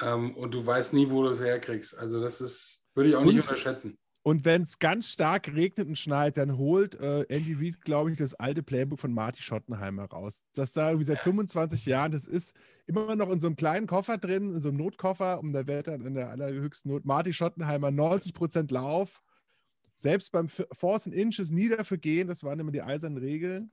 [0.00, 1.98] ähm, und du weißt nie, wo du es herkriegst.
[1.98, 3.98] Also das ist, würde ich auch nicht Und- unterschätzen.
[4.28, 8.18] Und wenn es ganz stark regnet und schneit, dann holt äh, Andy Reid, glaube ich,
[8.18, 10.42] das alte Playbook von Marty Schottenheimer raus.
[10.52, 14.18] Das da irgendwie seit 25 Jahren, das ist immer noch in so einem kleinen Koffer
[14.18, 17.06] drin, in so einem Notkoffer, um der Welt dann in der allerhöchsten Not.
[17.06, 19.22] Marty Schottenheimer, 90% Lauf.
[19.96, 23.72] Selbst beim Force and Inches nie dafür gehen, das waren immer die eisernen Regeln.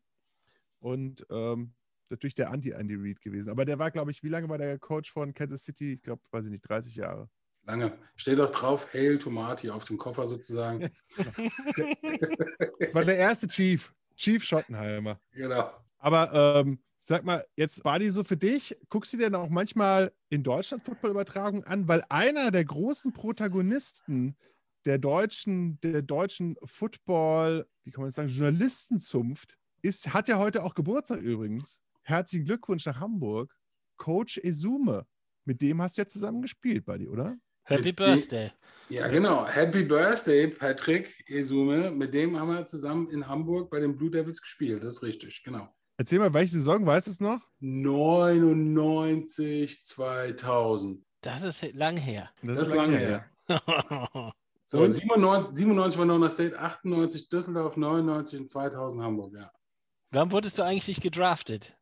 [0.79, 1.73] Und ähm,
[2.09, 3.49] natürlich der Anti-Andy Reid gewesen.
[3.49, 5.95] Aber der war, glaube ich, wie lange war der Coach von Kansas City?
[5.95, 7.29] Ich glaube, weiß ich nicht, 30 Jahre.
[7.65, 7.97] Lange.
[8.15, 10.89] Steht auch drauf, Hail Tomati auf dem Koffer sozusagen.
[12.93, 15.19] War der erste Chief, Chief Schottenheimer.
[15.31, 15.71] genau.
[15.97, 19.49] Aber ähm, sag mal, jetzt war die so für dich, guckst du dir dann auch
[19.49, 24.35] manchmal in Deutschland Footballübertragung an, weil einer der großen Protagonisten
[24.85, 30.63] der deutschen, der deutschen Football, wie kann man das sagen, Journalistenzunft, ist, hat ja heute
[30.63, 31.81] auch Geburtstag übrigens.
[32.03, 33.55] Herzlichen Glückwunsch nach Hamburg.
[33.97, 35.07] Coach Esume.
[35.45, 37.37] Mit dem hast du ja zusammen gespielt, Buddy, oder?
[37.65, 38.51] Happy Birthday.
[38.89, 39.47] Ja, genau.
[39.47, 41.89] Happy Birthday, Patrick Esume.
[41.91, 44.83] Mit dem haben wir zusammen in Hamburg bei den Blue Devils gespielt.
[44.83, 45.67] Das ist richtig, genau.
[45.97, 47.39] Erzähl mal, welche Saison, weißt du es noch?
[47.59, 51.03] 99, 2000.
[51.21, 52.29] Das ist lang her.
[52.43, 53.25] Das, ist lange her.
[54.67, 54.89] So, Und?
[54.89, 59.51] 97, 97 war Nona State, 98 Düsseldorf, 99 und 2000 Hamburg, ja.
[60.09, 61.77] Wann wurdest du eigentlich gedraftet?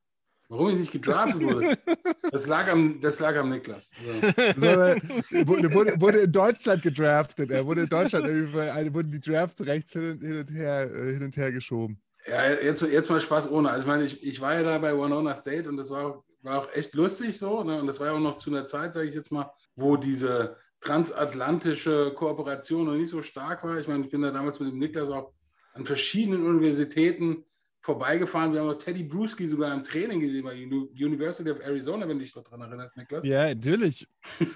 [0.54, 1.78] Warum ich nicht gedraftet wurde,
[2.32, 3.90] das lag am, das lag am Niklas.
[4.06, 4.30] So.
[4.58, 5.02] So, äh,
[5.48, 7.50] wurde, wurde, wurde in Deutschland gedraftet.
[7.50, 11.14] Er wurde in Deutschland irgendwie, wurden die Drafts rechts hin und, hin und her äh,
[11.14, 12.00] hin und her geschoben.
[12.28, 13.70] Ja, jetzt, jetzt mal Spaß ohne.
[13.72, 16.24] Also ich meine, ich, ich war ja da bei Winona State und das war, auch-
[16.44, 17.64] war auch echt lustig so.
[17.64, 17.80] Ne?
[17.82, 20.56] Und das war ja auch noch zu einer Zeit, sage ich jetzt mal, wo diese
[20.82, 23.78] transatlantische Kooperation noch nicht so stark war.
[23.80, 25.34] Ich meine, ich bin da damals mit dem Niklas auch
[25.74, 27.44] an verschiedenen Universitäten
[27.84, 28.54] vorbeigefahren.
[28.54, 32.18] Wir haben auch Teddy Bruschi sogar im Training gesehen bei Uni- University of Arizona, wenn
[32.18, 33.26] du dich noch daran erinnerst, Niklas.
[33.26, 34.08] Ja, natürlich.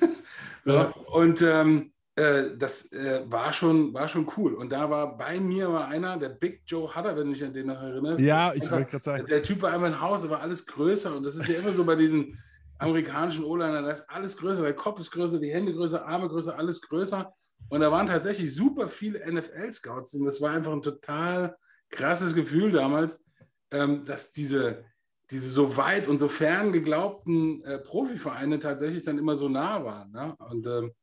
[0.65, 4.53] So, und ähm, äh, das äh, war, schon, war schon cool.
[4.55, 7.53] Und da war bei mir war einer, der Big Joe Hutter, wenn du dich an
[7.53, 8.19] den noch erinnerst.
[8.19, 9.25] Ja, ich wollte gerade sagen.
[9.27, 11.15] Der Typ war einfach ein Haus, aber alles größer.
[11.15, 12.37] Und das ist ja immer so bei diesen
[12.79, 14.61] amerikanischen O-Liner, da ist alles größer.
[14.61, 17.33] Der Kopf ist größer, die Hände größer, Arme größer, alles größer.
[17.69, 20.15] Und da waren tatsächlich super viele NFL-Scouts.
[20.15, 21.55] Und das war einfach ein total
[21.89, 23.23] krasses Gefühl damals,
[23.71, 24.85] ähm, dass diese
[25.31, 30.11] diese so weit und so fern geglaubten äh, Profivereine tatsächlich dann immer so nah waren.
[30.11, 30.35] Ne?
[30.49, 30.93] Und ähm,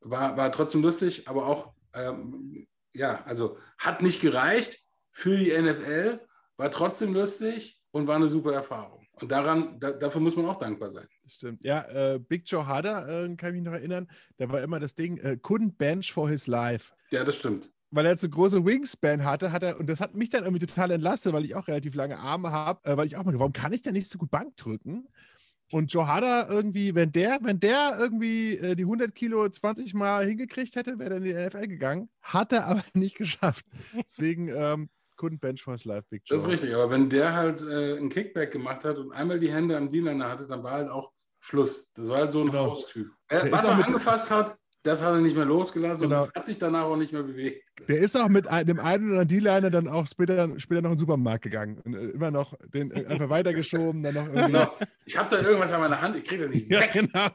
[0.00, 6.20] war, war trotzdem lustig, aber auch, ähm, ja, also hat nicht gereicht für die NFL,
[6.56, 9.06] war trotzdem lustig und war eine super Erfahrung.
[9.20, 11.08] Und daran, da, dafür muss man auch dankbar sein.
[11.26, 11.64] Stimmt.
[11.64, 14.94] Ja, äh, Big Joe Hader, äh, kann ich mich noch erinnern, da war immer das
[14.94, 16.92] Ding, äh, couldn't bench for his life.
[17.10, 20.30] Ja, das stimmt weil er so große Wingspan hatte, hat er, und das hat mich
[20.30, 23.24] dann irgendwie total entlastet, weil ich auch relativ lange Arme habe, äh, weil ich auch
[23.24, 25.08] mal, warum kann ich denn nicht so gut Bank drücken?
[25.70, 30.24] Und Joe Hada irgendwie, wenn der, wenn der irgendwie äh, die 100 Kilo 20 Mal
[30.24, 32.08] hingekriegt hätte, wäre er in die NFL gegangen.
[32.22, 33.66] Hat er aber nicht geschafft.
[33.94, 36.36] Deswegen ähm, couldn't bench for his life, Big Joe.
[36.36, 39.52] Das ist richtig, aber wenn der halt äh, einen Kickback gemacht hat und einmal die
[39.52, 41.90] Hände am D-Liner hatte, dann war halt auch Schluss.
[41.92, 42.70] Das war halt so ein genau.
[42.70, 43.10] Haustyp.
[43.28, 44.56] Er, was er angefasst hat,
[44.88, 46.24] das hat er nicht mehr losgelassen genau.
[46.24, 47.62] und hat sich danach auch nicht mehr bewegt.
[47.86, 51.00] Der ist auch mit dem einen oder D-Liner dann auch später, später noch in den
[51.00, 54.52] Supermarkt gegangen und äh, immer noch den äh, einfach weitergeschoben, dann noch irgendwie.
[54.52, 54.72] Genau.
[55.04, 56.94] Ich habe da irgendwas an meiner Hand, ich kriege das nicht weg.
[56.94, 57.26] Ja, genau.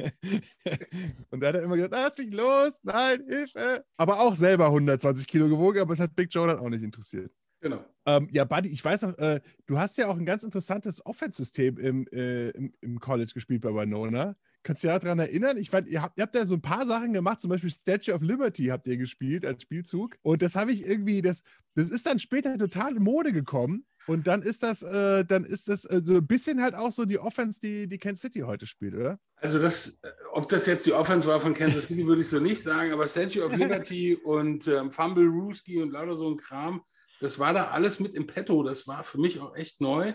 [1.30, 3.84] und da hat er immer gesagt, lass mich los, nein, Hilfe.
[3.96, 7.32] Aber auch selber 120 Kilo gewogen, aber es hat Big Joe dann auch nicht interessiert.
[7.60, 7.84] Genau.
[8.06, 11.78] Ähm, ja, Buddy, ich weiß noch, äh, du hast ja auch ein ganz interessantes Offense-System
[11.78, 14.34] im, äh, im, im, College gespielt bei Winona.
[14.62, 15.56] Kannst du dich daran erinnern?
[15.56, 18.14] Ich fand, ihr habt, ihr habt ja so ein paar Sachen gemacht, zum Beispiel Statue
[18.14, 20.16] of Liberty habt ihr gespielt als Spielzug.
[20.22, 21.42] Und das habe ich irgendwie, das,
[21.74, 23.84] das ist dann später total in Mode gekommen.
[24.06, 27.04] Und dann ist das, äh, dann ist das äh, so ein bisschen halt auch so
[27.04, 29.18] die Offense, die, die Kansas City heute spielt, oder?
[29.36, 30.00] Also das,
[30.32, 33.06] ob das jetzt die Offense war von Kansas City, würde ich so nicht sagen, aber
[33.06, 36.82] Statue of Liberty und ähm, Fumble Rooski und lauter so ein Kram,
[37.20, 38.64] das war da alles mit im Petto.
[38.64, 40.14] Das war für mich auch echt neu.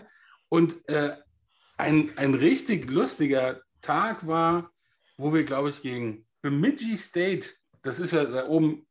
[0.50, 1.16] Und äh,
[1.78, 4.70] ein, ein richtig lustiger Tag war,
[5.16, 7.48] wo wir, glaube ich, gegen Bemidji State,
[7.82, 8.86] das ist ja da oben,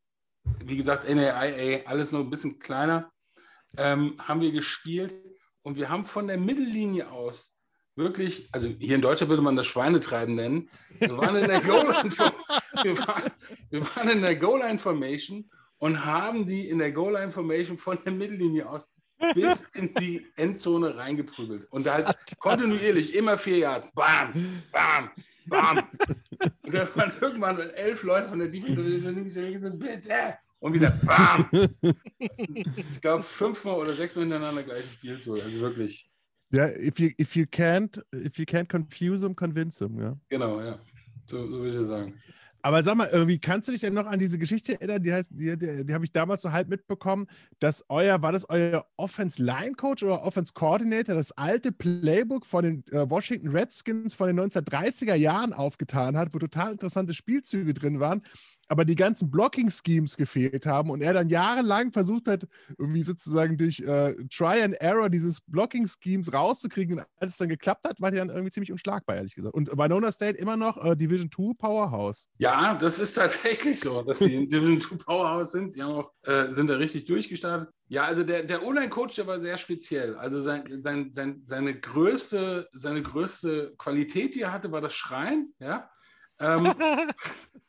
[0.64, 3.10] wie gesagt, NAIA, alles noch ein bisschen kleiner,
[3.76, 5.14] ähm, haben wir gespielt
[5.62, 7.54] und wir haben von der Mittellinie aus
[7.96, 10.70] wirklich, also hier in Deutschland würde man das Schweinetreiben nennen.
[10.98, 12.10] Wir waren in der Goal-Line
[12.82, 13.30] wir waren,
[13.70, 18.12] wir waren in der Goal-Line Formation und haben die in der Goal-Line Formation von der
[18.12, 18.88] Mittellinie aus
[19.34, 21.70] bis in die Endzone reingeprügelt.
[21.70, 23.90] Und halt kontinuierlich immer vier Jahre.
[23.94, 24.32] Bam,
[24.72, 25.10] bam,
[25.46, 25.78] bam.
[26.62, 30.38] Und dann waren irgendwann elf Leute von der Defense bitte.
[30.60, 31.48] Und wieder bam.
[32.18, 35.40] Ich glaube, fünfmal oder sechsmal hintereinander gleiches Spielzug.
[35.42, 36.08] Also wirklich.
[36.50, 40.16] Ja, if you, if you can't, if you can't confuse them, convince them, ja.
[40.28, 40.78] Genau, ja.
[41.26, 42.18] So, so würde ich sagen.
[42.68, 45.02] Aber sag mal, irgendwie kannst du dich denn noch an diese Geschichte erinnern?
[45.02, 47.26] Die heißt, die, die, die habe ich damals so halb mitbekommen,
[47.60, 52.64] dass euer, war das euer Offense Line Coach oder Offense Coordinator das alte Playbook von
[52.64, 58.00] den äh, Washington Redskins von den 1930er Jahren aufgetan hat, wo total interessante Spielzüge drin
[58.00, 58.20] waren
[58.68, 62.46] aber die ganzen Blocking-Schemes gefehlt haben und er dann jahrelang versucht hat,
[62.78, 66.98] irgendwie sozusagen durch äh, Try and Error dieses Blocking-Schemes rauszukriegen.
[66.98, 69.54] Und als es dann geklappt hat, war der dann irgendwie ziemlich unschlagbar, ehrlich gesagt.
[69.54, 72.28] Und Winona State immer noch äh, Division 2 Powerhouse.
[72.38, 75.74] Ja, das ist tatsächlich so, dass sie Division 2 Powerhouse sind.
[75.74, 77.70] Die haben auch, äh, sind da richtig durchgestartet.
[77.88, 80.14] Ja, also der, der Online-Coach, der war sehr speziell.
[80.16, 85.54] Also sein, sein, sein, seine, größte, seine größte Qualität, die er hatte, war das Schreien.
[85.58, 85.90] Ja.
[86.38, 86.74] Ähm,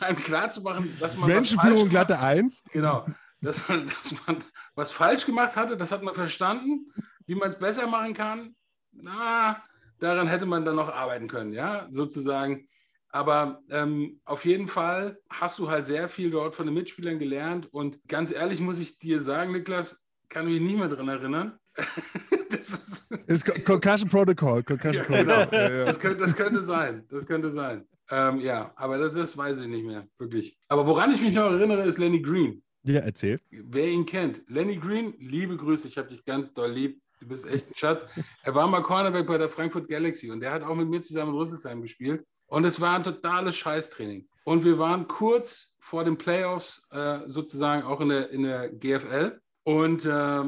[0.00, 1.28] einem klarzumachen, dass man.
[1.28, 2.64] Menschenführung glatte 1.
[2.72, 3.06] Genau.
[3.40, 6.92] Dass man, dass man was falsch gemacht hatte, das hat man verstanden.
[7.26, 8.56] Wie man es besser machen kann,
[8.90, 9.62] na,
[9.98, 12.66] daran hätte man dann noch arbeiten können, ja, sozusagen.
[13.10, 17.72] Aber ähm, auf jeden Fall hast du halt sehr viel dort von den Mitspielern gelernt.
[17.72, 21.58] Und ganz ehrlich muss ich dir sagen, Niklas, kann mich nicht mehr daran erinnern.
[22.50, 24.62] das ist, ist Concussion Protocol.
[24.62, 25.40] Concussion ja, genau.
[25.50, 25.84] Ja, ja.
[25.86, 27.04] Das, könnte, das könnte sein.
[27.10, 27.86] Das könnte sein.
[28.10, 30.56] Ähm, ja, aber das, das weiß ich nicht mehr, wirklich.
[30.68, 32.62] Aber woran ich mich noch erinnere, ist Lenny Green.
[32.84, 33.40] Ja, erzähl.
[33.50, 34.42] Wer ihn kennt.
[34.46, 37.00] Lenny Green, liebe Grüße, ich habe dich ganz doll lieb.
[37.20, 38.06] Du bist echt ein Schatz.
[38.42, 41.32] Er war mal Cornerback bei der Frankfurt Galaxy und der hat auch mit mir zusammen
[41.32, 42.24] in Rüsselsheim gespielt.
[42.46, 44.26] Und es war ein totales Scheißtraining.
[44.44, 49.40] Und wir waren kurz vor den Playoffs äh, sozusagen auch in der, in der GFL.
[49.64, 50.44] Und äh,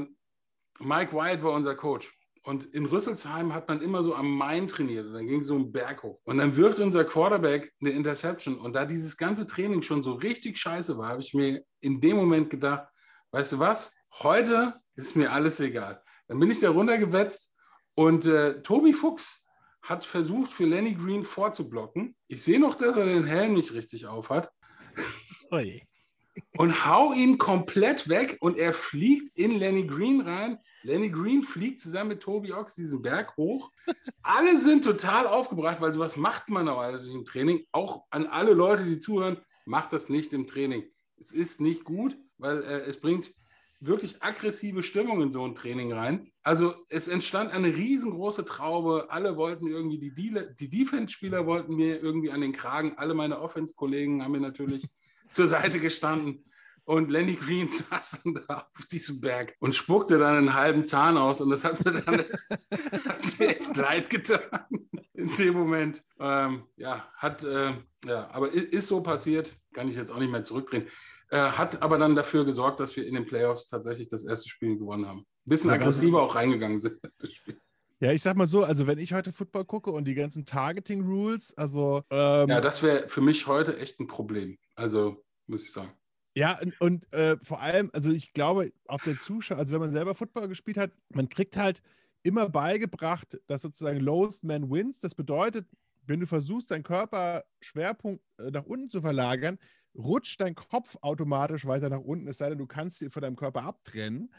[0.79, 2.16] Mike White war unser Coach.
[2.51, 5.55] Und in Rüsselsheim hat man immer so am Main trainiert und dann ging es so
[5.55, 6.19] einen Berg hoch.
[6.25, 8.59] Und dann wirft unser Quarterback eine Interception.
[8.59, 12.17] Und da dieses ganze Training schon so richtig scheiße war, habe ich mir in dem
[12.17, 12.89] Moment gedacht,
[13.31, 16.03] weißt du was, heute ist mir alles egal.
[16.27, 17.57] Dann bin ich da runtergewetzt
[17.95, 19.47] und äh, Tobi Fuchs
[19.83, 22.17] hat versucht, für Lenny Green vorzublocken.
[22.27, 24.51] Ich sehe noch, dass er den Helm nicht richtig aufhat.
[25.53, 25.87] Ui.
[26.57, 31.81] Und hau ihn komplett weg und er fliegt in Lenny Green rein Lenny Green fliegt
[31.81, 33.70] zusammen mit Tobi Ox diesen Berg hoch.
[34.22, 37.66] Alle sind total aufgebracht, weil sowas macht man normalerweise im Training.
[37.72, 40.85] Auch an alle Leute, die zuhören, macht das nicht im Training.
[41.18, 43.35] Es ist nicht gut, weil äh, es bringt
[43.83, 46.31] wirklich aggressive Stimmung in so ein Training rein.
[46.42, 49.07] Also es entstand eine riesengroße Traube.
[49.09, 50.12] Alle wollten irgendwie, die,
[50.59, 52.94] die Defense-Spieler wollten mir irgendwie an den Kragen.
[52.96, 54.87] Alle meine Offense-Kollegen haben mir natürlich
[55.31, 56.45] zur Seite gestanden.
[56.85, 61.16] Und Lenny Green saß dann da auf diesem Berg und spuckte dann einen halben Zahn
[61.16, 61.40] aus.
[61.40, 62.19] Und das hat mir dann
[63.09, 64.66] hat mir echt leid getan
[65.14, 66.03] in dem Moment.
[66.19, 69.55] Ähm, ja, hat, äh, ja, aber ist so passiert.
[69.73, 70.88] Kann ich jetzt auch nicht mehr zurückdrehen.
[71.31, 74.77] Äh, hat aber dann dafür gesorgt, dass wir in den Playoffs tatsächlich das erste Spiel
[74.77, 75.21] gewonnen haben.
[75.21, 76.99] Ein bisschen aggressiver auch reingegangen sind.
[78.03, 81.53] Ja, ich sag mal so, also wenn ich heute Football gucke und die ganzen Targeting-Rules,
[81.59, 82.03] also.
[82.11, 84.57] Ähm, ja, das wäre für mich heute echt ein Problem.
[84.75, 85.93] Also, muss ich sagen.
[86.35, 89.91] Ja, und, und äh, vor allem, also ich glaube, auf der Zuschauer, also wenn man
[89.91, 91.83] selber Football gespielt hat, man kriegt halt
[92.23, 94.99] immer beigebracht, dass sozusagen Lowest Man wins.
[94.99, 95.67] Das bedeutet,
[96.07, 99.59] wenn du versuchst, deinen Körperschwerpunkt äh, nach unten zu verlagern,
[99.95, 103.37] rutscht dein Kopf automatisch weiter nach unten, es sei denn, du kannst ihn von deinem
[103.37, 104.33] Körper abtrennen.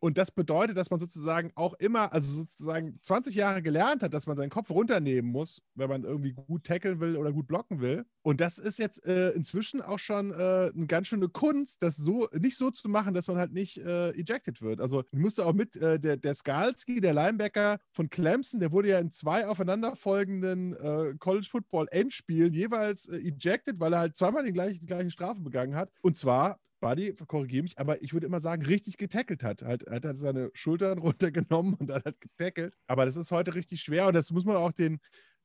[0.00, 4.26] Und das bedeutet, dass man sozusagen auch immer, also sozusagen 20 Jahre gelernt hat, dass
[4.26, 8.04] man seinen Kopf runternehmen muss, wenn man irgendwie gut tackeln will oder gut blocken will.
[8.22, 12.28] Und das ist jetzt äh, inzwischen auch schon äh, eine ganz schöne Kunst, das so
[12.32, 14.80] nicht so zu machen, dass man halt nicht äh, ejected wird.
[14.80, 18.88] Also ich musste auch mit, äh, der, der Skalski, der Linebacker von Clemson, der wurde
[18.88, 24.44] ja in zwei aufeinanderfolgenden äh, College Football Endspielen jeweils äh, ejected, weil er halt zweimal
[24.44, 25.90] die gleiche, die gleiche Strafe begangen hat.
[26.02, 29.62] Und zwar Buddy, korrigiere mich, aber ich würde immer sagen, richtig getackelt hat.
[29.62, 32.74] Halt, er hat seine Schultern runtergenommen und dann hat getackelt.
[32.86, 34.98] Aber das ist heute richtig schwer und das muss man auch den,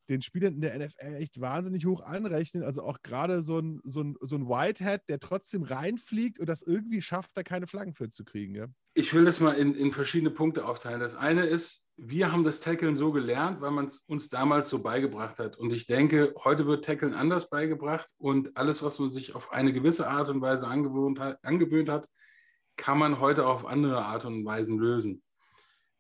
[0.09, 2.63] den Spielern in der NFL echt wahnsinnig hoch anrechnen.
[2.63, 6.61] Also auch gerade so ein, so, ein, so ein Whitehead, der trotzdem reinfliegt und das
[6.61, 8.55] irgendwie schafft, da keine Flaggen für zu kriegen.
[8.55, 8.67] Ja?
[8.93, 10.99] Ich will das mal in, in verschiedene Punkte aufteilen.
[10.99, 14.81] Das eine ist, wir haben das Tackeln so gelernt, weil man es uns damals so
[14.81, 15.57] beigebracht hat.
[15.57, 19.73] Und ich denke, heute wird Tackeln anders beigebracht und alles, was man sich auf eine
[19.73, 22.07] gewisse Art und Weise angewöhnt hat, angewöhnt hat
[22.75, 25.23] kann man heute auf andere Art und Weisen lösen.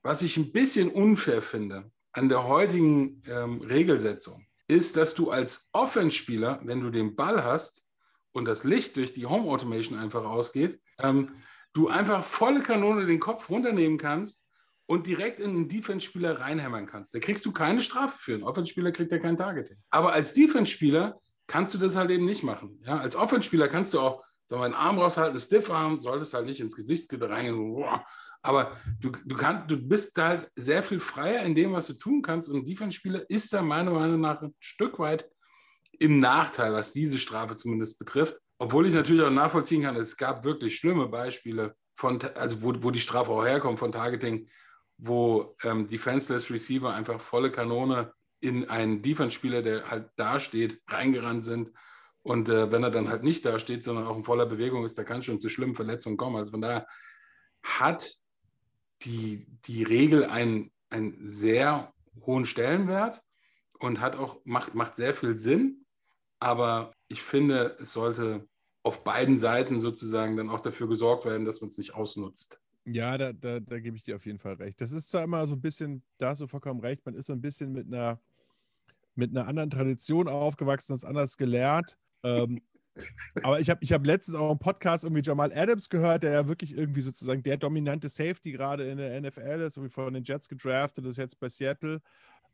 [0.01, 5.69] Was ich ein bisschen unfair finde, an der heutigen ähm, Regelsetzung ist, dass du als
[5.71, 7.85] Offenspieler, wenn du den Ball hast
[8.31, 11.31] und das Licht durch die Home Automation einfach ausgeht, ähm,
[11.73, 14.42] du einfach volle Kanone den Kopf runternehmen kannst
[14.85, 17.13] und direkt in einen Defense-Spieler reinhämmern kannst.
[17.13, 18.35] Da kriegst du keine Strafe für.
[18.35, 19.77] Ein Offenspieler kriegt ja kein Targeting.
[19.89, 22.79] Aber als Defense-Spieler kannst du das halt eben nicht machen.
[22.85, 26.75] Ja, als Offenspieler kannst du auch wir, einen Arm raushalten, Stiff-Arm, solltest halt nicht ins
[26.75, 27.83] Gesicht reingehen.
[28.41, 32.21] Aber du, du, kann, du bist halt sehr viel freier in dem, was du tun
[32.21, 32.49] kannst.
[32.49, 35.29] Und ein Defense-Spieler ist da meiner Meinung nach ein Stück weit
[35.99, 38.35] im Nachteil, was diese Strafe zumindest betrifft.
[38.59, 42.91] Obwohl ich natürlich auch nachvollziehen kann, es gab wirklich schlimme Beispiele, von, also wo, wo
[42.91, 44.49] die Strafe auch herkommt von Targeting,
[44.97, 51.71] wo ähm, Defenseless Receiver einfach volle Kanone in einen Defense-Spieler, der halt dasteht, reingerannt sind.
[52.23, 55.03] Und äh, wenn er dann halt nicht dasteht, sondern auch in voller Bewegung ist, da
[55.03, 56.37] kann es schon zu schlimmen Verletzungen kommen.
[56.37, 56.87] Also von daher
[57.61, 58.11] hat
[59.03, 61.93] die, die Regel einen, einen sehr
[62.25, 63.21] hohen Stellenwert
[63.79, 65.85] und hat auch, macht, macht sehr viel Sinn.
[66.39, 68.47] Aber ich finde, es sollte
[68.83, 72.59] auf beiden Seiten sozusagen dann auch dafür gesorgt werden, dass man es nicht ausnutzt.
[72.85, 74.81] Ja, da, da, da gebe ich dir auf jeden Fall recht.
[74.81, 77.33] Das ist zwar immer so ein bisschen, da hast du vollkommen recht, man ist so
[77.33, 78.19] ein bisschen mit einer,
[79.15, 81.95] mit einer anderen Tradition aufgewachsen, das anders gelernt.
[82.23, 82.61] Ähm,
[83.43, 86.47] aber ich habe ich hab letztens auch einen Podcast irgendwie Jamal Adams gehört, der ja
[86.47, 90.49] wirklich irgendwie sozusagen der dominante Safety gerade in der NFL ist, irgendwie von den Jets
[90.49, 92.01] gedraftet, ist jetzt bei Seattle.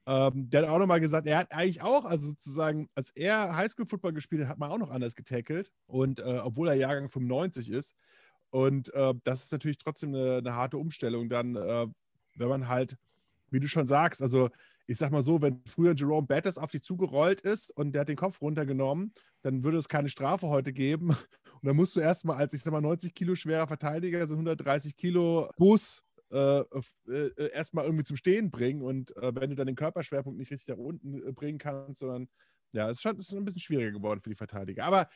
[0.06, 4.14] Ähm, der hat auch nochmal gesagt, er hat eigentlich auch, also sozusagen, als er Highschool-Football
[4.14, 5.72] gespielt hat, hat man auch noch anders getackelt.
[5.88, 7.96] Und äh, obwohl er Jahrgang 95 ist.
[8.52, 11.88] Und äh, das ist natürlich trotzdem eine, eine harte Umstellung, dann, äh,
[12.36, 12.98] wenn man halt,
[13.52, 14.50] wie du schon sagst, also
[14.90, 18.10] ich sag mal so, wenn früher Jerome Bettis auf dich zugerollt ist und der hat
[18.10, 21.10] den Kopf runtergenommen, dann würde es keine Strafe heute geben.
[21.62, 24.96] Und dann musst du erstmal als, ich sag mal, 90 Kilo schwerer Verteidiger so 130
[24.96, 26.64] Kilo Bus äh,
[27.08, 28.82] äh, erstmal irgendwie zum Stehen bringen.
[28.82, 32.30] Und äh, wenn du dann den Körperschwerpunkt nicht richtig nach unten äh, bringen kannst, sondern
[32.72, 34.86] ja, es ist schon ein bisschen schwieriger geworden für die Verteidiger.
[34.86, 35.08] Aber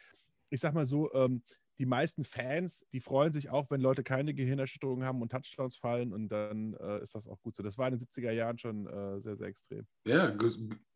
[0.50, 1.41] ich sag mal so, ähm,
[1.79, 6.13] die meisten Fans, die freuen sich auch, wenn Leute keine Gehirnerschütterungen haben und Touchdowns fallen
[6.13, 7.63] und dann äh, ist das auch gut so.
[7.63, 9.85] Das war in den 70er Jahren schon äh, sehr, sehr extrem.
[10.06, 10.35] Ja,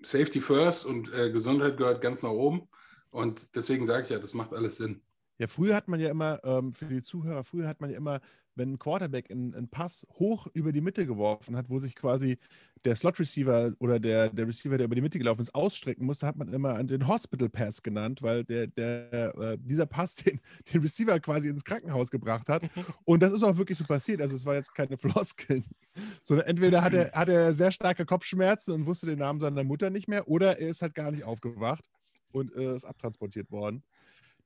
[0.04, 2.68] Safety first und äh, Gesundheit gehört ganz nach oben
[3.12, 5.02] und deswegen sage ich ja, das macht alles Sinn.
[5.40, 8.22] Ja, früher hat man ja immer, ähm, für die Zuhörer, früher hat man ja immer,
[8.58, 12.38] wenn ein Quarterback einen Pass hoch über die Mitte geworfen hat, wo sich quasi
[12.86, 16.38] der Slot-Receiver oder der, der Receiver, der über die Mitte gelaufen ist, ausstrecken musste, hat
[16.38, 20.40] man immer den Hospital Pass genannt, weil der, der, äh, dieser Pass den,
[20.72, 22.64] den Receiver quasi ins Krankenhaus gebracht hat.
[23.06, 24.22] Und das ist auch wirklich so passiert.
[24.22, 25.66] Also es war jetzt keine Floskeln,
[26.24, 29.90] sondern entweder hat er, hat er sehr starke Kopfschmerzen und wusste den Namen seiner Mutter
[29.90, 31.84] nicht mehr oder er ist halt gar nicht aufgewacht
[32.32, 33.84] und äh, ist abtransportiert worden.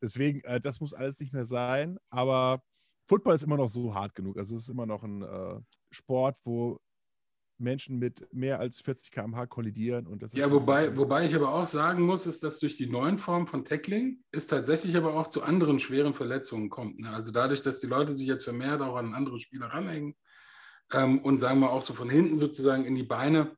[0.01, 1.97] Deswegen, äh, das muss alles nicht mehr sein.
[2.09, 2.63] Aber
[3.07, 4.37] Football ist immer noch so hart genug.
[4.37, 5.59] Also es ist immer noch ein äh,
[5.91, 6.79] Sport, wo
[7.61, 10.07] Menschen mit mehr als 40 km/h kollidieren.
[10.07, 13.17] Und das ja, wobei, wobei ich aber auch sagen muss, ist, dass durch die neuen
[13.17, 16.99] Formen von Tackling es tatsächlich aber auch zu anderen schweren Verletzungen kommt.
[16.99, 17.09] Ne?
[17.09, 20.15] Also dadurch, dass die Leute sich jetzt vermehrt auch an andere Spieler ranhängen
[20.91, 23.55] ähm, und sagen wir auch so von hinten sozusagen in die Beine,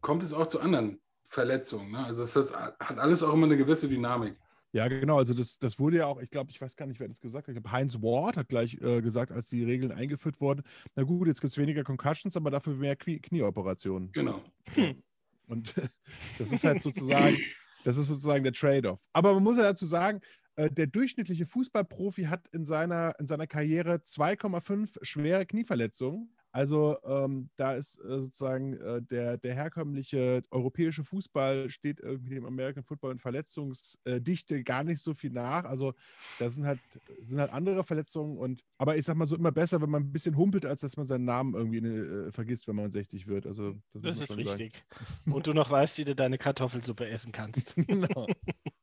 [0.00, 1.92] kommt es auch zu anderen Verletzungen.
[1.92, 2.04] Ne?
[2.04, 4.36] Also das hat alles auch immer eine gewisse Dynamik.
[4.72, 5.18] Ja, genau.
[5.18, 7.48] Also das, das wurde ja auch, ich glaube, ich weiß gar nicht, wer das gesagt
[7.48, 7.54] hat.
[7.54, 10.62] Ich glaube, Heinz Ward hat gleich äh, gesagt, als die Regeln eingeführt wurden,
[10.94, 14.12] na gut, jetzt gibt es weniger Concussions, aber dafür mehr Knie Knieoperationen.
[14.12, 14.42] Genau.
[14.74, 15.02] Hm.
[15.46, 15.74] Und
[16.38, 17.38] das ist halt sozusagen,
[17.84, 19.00] das ist sozusagen der Trade-off.
[19.12, 20.20] Aber man muss ja dazu sagen,
[20.56, 26.34] äh, der durchschnittliche Fußballprofi hat in seiner, in seiner Karriere 2,5 schwere Knieverletzungen.
[26.58, 32.46] Also ähm, da ist äh, sozusagen äh, der, der herkömmliche europäische Fußball steht irgendwie dem
[32.46, 35.62] American Football in Verletzungsdichte gar nicht so viel nach.
[35.62, 35.94] Also
[36.40, 36.80] da sind halt,
[37.22, 40.12] sind halt andere Verletzungen und aber ich sag mal so immer besser, wenn man ein
[40.12, 43.46] bisschen humpelt, als dass man seinen Namen irgendwie äh, vergisst, wenn man 60 wird.
[43.46, 44.72] Also das, das ist richtig.
[44.74, 45.32] Sagen.
[45.32, 47.76] Und du noch weißt, wie du deine Kartoffelsuppe essen kannst.
[47.86, 48.26] genau.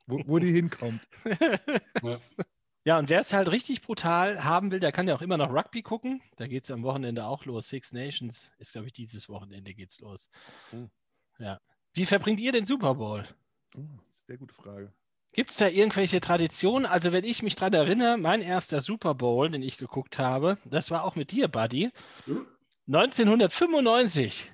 [0.07, 1.01] Wo, wo die hinkommt.
[2.03, 2.21] ja.
[2.85, 5.51] Ja, und wer es halt richtig brutal haben will, der kann ja auch immer noch
[5.51, 6.21] Rugby gucken.
[6.37, 7.67] Da geht es am Wochenende auch los.
[7.67, 10.29] Six Nations ist, glaube ich, dieses Wochenende geht's los.
[10.71, 10.87] Oh.
[11.39, 11.59] Ja.
[11.93, 13.25] Wie verbringt ihr den Super Bowl?
[13.75, 13.81] Oh,
[14.27, 14.93] sehr gute Frage.
[15.31, 16.85] Gibt es da irgendwelche Traditionen?
[16.85, 20.91] Also, wenn ich mich daran erinnere, mein erster Super Bowl, den ich geguckt habe, das
[20.91, 21.89] war auch mit dir, Buddy.
[22.25, 22.45] Hm?
[22.85, 24.51] 1995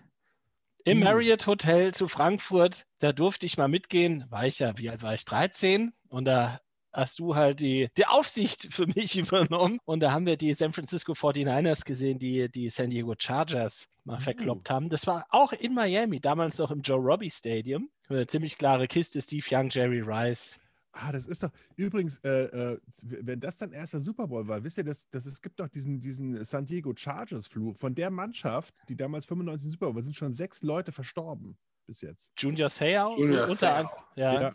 [0.86, 1.04] im hm.
[1.04, 2.86] Marriott Hotel zu Frankfurt.
[3.00, 4.26] Da durfte ich mal mitgehen.
[4.30, 5.26] War ich ja, wie alt war ich?
[5.26, 5.92] 13.
[6.08, 6.62] Und da
[6.94, 9.80] hast du halt die, die Aufsicht für mich übernommen.
[9.86, 14.18] Und da haben wir die San Francisco 49ers gesehen, die die San Diego Chargers mal
[14.18, 14.22] mhm.
[14.22, 14.89] verkloppt haben.
[14.89, 17.89] Das war auch in Miami, damals noch im Joe Robbie Stadium.
[18.10, 20.60] Eine ziemlich klare Kiste, Steve Young, Jerry Rice.
[20.94, 24.78] Ah, das ist doch übrigens, äh, äh, wenn das dann erster Super Bowl war, wisst
[24.78, 27.78] ihr, dass, dass es gibt doch diesen, diesen San Diego Chargers Flug.
[27.78, 32.34] Von der Mannschaft, die damals 95 Super Bowl, sind schon sechs Leute verstorben bis jetzt.
[32.38, 33.89] Junior Seau unter anderem.
[34.16, 34.42] Ja.
[34.42, 34.54] ja.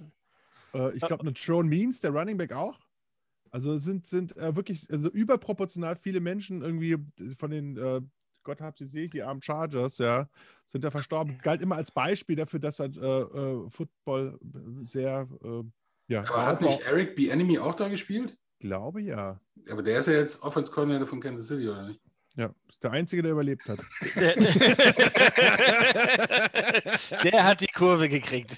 [0.77, 2.79] Äh, ich glaube, mit Sean Means, der Running Back auch.
[3.51, 6.97] Also sind, sind äh, wirklich also überproportional viele Menschen irgendwie
[7.39, 8.01] von den, äh,
[8.43, 10.29] Gott hab sie sehen, die armen Chargers, ja,
[10.67, 11.39] sind da verstorben.
[11.39, 14.39] Galt immer als Beispiel dafür, dass halt äh, äh Football
[14.83, 15.63] sehr, äh,
[16.09, 16.21] ja.
[16.21, 17.29] Aber hat nicht Eric B.
[17.29, 18.37] Enemy auch da gespielt?
[18.61, 19.41] Glaube ja.
[19.71, 22.01] Aber der ist ja jetzt Offense Coordinator von Kansas City, oder nicht?
[22.37, 23.79] Ja, ist der Einzige, der überlebt hat.
[27.25, 28.55] der hat die Kurve gekriegt.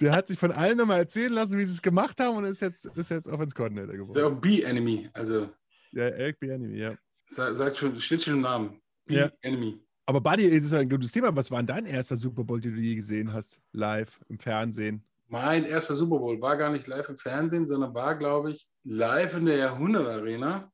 [0.00, 2.60] Der hat sich von allen nochmal erzählen lassen, wie sie es gemacht haben und ist
[2.60, 4.14] jetzt, ist jetzt Offense Coordinator geworden.
[4.14, 5.50] Der B-Enemy, also.
[5.92, 6.96] Ja, Eric B-Enemy, ja.
[7.26, 8.80] Sagt schon, steht schon im Namen.
[9.06, 9.80] B-Enemy.
[10.06, 11.34] Aber Buddy, ist ein gutes Thema.
[11.36, 13.60] Was war denn dein erster Super Bowl, den du je gesehen hast?
[13.72, 15.04] Live im Fernsehen?
[15.26, 19.36] Mein erster Super Bowl war gar nicht live im Fernsehen, sondern war, glaube ich, live
[19.36, 20.72] in der Jahrhundert-Arena.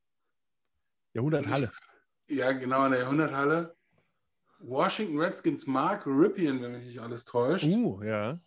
[1.13, 1.73] Jahrhunderthalle.
[2.29, 3.75] Ja, genau, in der Jahrhunderthalle.
[4.61, 7.67] Washington Redskins Mark Ripien, wenn mich nicht alles täuscht.
[7.67, 8.39] Uh, ja.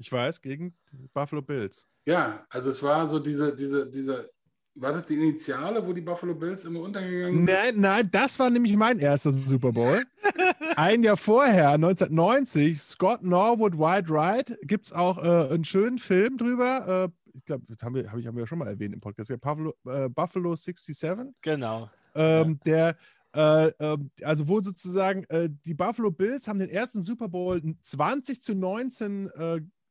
[0.00, 0.74] Ich weiß, gegen
[1.12, 1.86] Buffalo Bills.
[2.06, 4.30] Ja, also es war so diese, diese, diese,
[4.74, 7.54] war das die Initiale, wo die Buffalo Bills immer untergegangen sind?
[7.54, 10.02] Nein, nein, das war nämlich mein erster Super Bowl.
[10.76, 16.38] Ein Jahr vorher, 1990, Scott Norwood White Ride, gibt es auch äh, einen schönen Film
[16.38, 17.10] drüber.
[17.12, 19.00] Äh, ich glaube, das haben wir, hab ich, haben wir ja schon mal erwähnt im
[19.00, 19.30] Podcast.
[19.38, 21.34] Buffalo, äh, Buffalo 67.
[21.42, 21.90] Genau.
[22.14, 22.94] Ähm, ja.
[22.94, 22.96] Der
[23.32, 28.42] äh, äh, also wo sozusagen äh, die Buffalo Bills haben den ersten Super Bowl 20
[28.42, 29.30] zu 19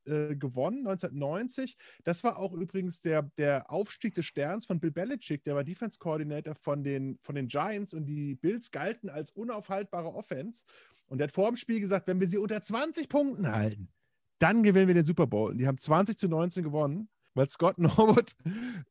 [0.09, 1.77] äh, gewonnen, 1990.
[2.03, 5.97] Das war auch übrigens der, der Aufstieg des Sterns von Bill Belichick, der war Defense
[5.99, 10.65] Coordinator von den, von den Giants und die Bills galten als unaufhaltbare Offense.
[11.07, 13.89] Und der hat vor dem Spiel gesagt, wenn wir sie unter 20 Punkten halten,
[14.39, 15.51] dann gewinnen wir den Super Bowl.
[15.51, 18.33] Und die haben 20 zu 19 gewonnen weil Scott Norwood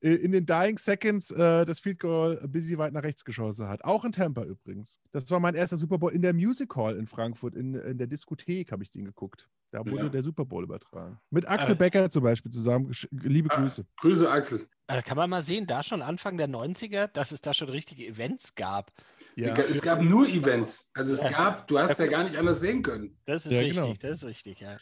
[0.00, 3.84] äh, in den Dying Seconds äh, das Field Goal bisschen weit nach rechts geschossen hat.
[3.84, 4.98] Auch in Tampa übrigens.
[5.12, 8.06] Das war mein erster Super Bowl in der Music Hall in Frankfurt, in, in der
[8.06, 9.48] Diskothek habe ich den geguckt.
[9.70, 10.08] Da wurde ja.
[10.08, 11.18] der Super Bowl übertragen.
[11.30, 11.78] Mit Axel äh.
[11.78, 12.90] Becker zum Beispiel zusammen.
[13.10, 13.84] Liebe ah, Grüße.
[13.98, 14.66] Grüße, Axel.
[14.86, 17.68] Da also kann man mal sehen, da schon Anfang der 90er, dass es da schon
[17.68, 18.90] richtige Events gab.
[19.36, 19.54] Ja.
[19.54, 20.90] Es gab nur Events.
[20.94, 23.18] Also es gab, du hast ja gar nicht anders sehen können.
[23.26, 23.94] Das ist ja, richtig, genau.
[24.00, 24.78] das ist richtig, ja.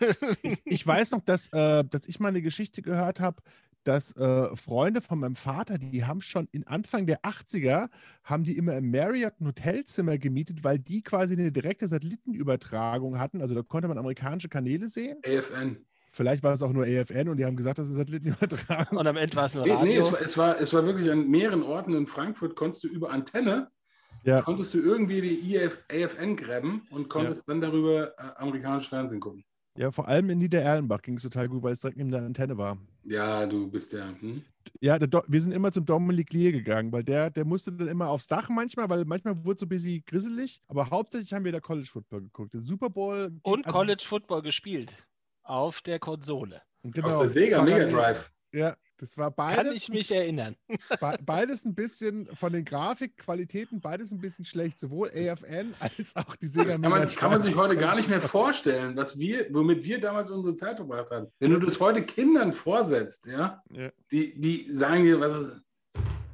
[0.42, 3.40] ich, ich, weiß noch, dass, äh, dass ich mal eine Geschichte gehört habe,
[3.84, 7.88] dass äh, Freunde von meinem Vater, die haben schon in Anfang der 80er,
[8.24, 13.40] haben die immer im Marriott ein Hotelzimmer gemietet, weil die quasi eine direkte Satellitenübertragung hatten.
[13.40, 15.18] Also da konnte man amerikanische Kanäle sehen.
[15.24, 15.84] AFN.
[16.10, 18.98] Vielleicht war es auch nur AFN und die haben gesagt, das ist Satellitenübertragung.
[18.98, 19.82] Und am Ende war es nur Radio.
[19.82, 22.84] Nee, nee es, war, es, war, es war wirklich an mehreren Orten in Frankfurt, konntest
[22.84, 23.70] du über Antenne,
[24.22, 24.40] ja.
[24.40, 27.44] konntest du irgendwie die IF, AFN graben und konntest ja.
[27.48, 29.44] dann darüber äh, amerikanisches Fernsehen gucken.
[29.76, 32.56] Ja, vor allem in Niedererlenbach ging es total gut, weil es direkt neben der Antenne
[32.56, 32.78] war.
[33.02, 34.08] Ja, du bist ja.
[34.20, 34.42] Hm?
[34.80, 38.08] Ja, der wir sind immer zum Dominik Lier gegangen, weil der, der musste dann immer
[38.08, 41.50] aufs Dach manchmal, weil manchmal wurde es so ein bisschen grisselig, aber hauptsächlich haben wir
[41.52, 42.54] da College Football geguckt.
[42.54, 43.36] Der Super Bowl.
[43.42, 44.96] Und also- College Football gespielt.
[45.42, 46.62] Auf der Konsole.
[46.84, 48.30] Genau, Aus der Sega Mega Drive.
[48.52, 50.56] Ja, das war Kann beides, ich mich erinnern.
[51.00, 56.36] be beides ein bisschen von den Grafikqualitäten, beides ein bisschen schlecht, sowohl AFN als auch
[56.36, 59.18] die Sega Das kann man, Mega kann man sich heute gar nicht mehr vorstellen, was
[59.18, 61.28] wir, womit wir damals unsere Zeit verbracht haben.
[61.38, 63.90] Wenn du das heute Kindern vorsetzt, ja, Ja.
[64.10, 65.60] die, die sagen dir, was ist,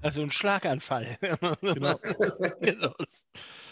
[0.02, 1.18] Also ein Schlaganfall.
[1.60, 1.98] Genau.
[2.60, 2.94] Genau.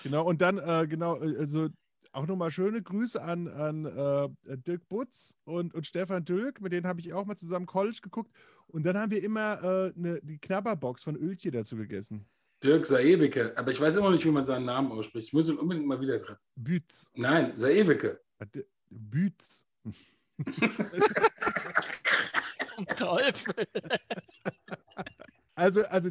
[0.04, 1.68] Genau, und dann, äh, genau, äh, also
[2.12, 6.86] auch nochmal schöne Grüße an, an äh, Dirk Butz und, und Stefan Dülk, mit denen
[6.86, 8.32] habe ich auch mal zusammen College geguckt.
[8.66, 12.26] Und dann haben wir immer äh, ne, die Knabberbox von Öltje dazu gegessen.
[12.62, 13.56] Dirk Saewicke.
[13.56, 15.28] Aber ich weiß immer noch nicht, wie man seinen Namen ausspricht.
[15.28, 16.40] Ich muss ihn unbedingt mal wieder treffen.
[16.56, 17.10] Bütz.
[17.14, 18.20] Nein, Saewicke.
[18.54, 19.66] D- Bütz.
[22.74, 23.54] Zum Teufel.
[25.54, 26.10] Also, also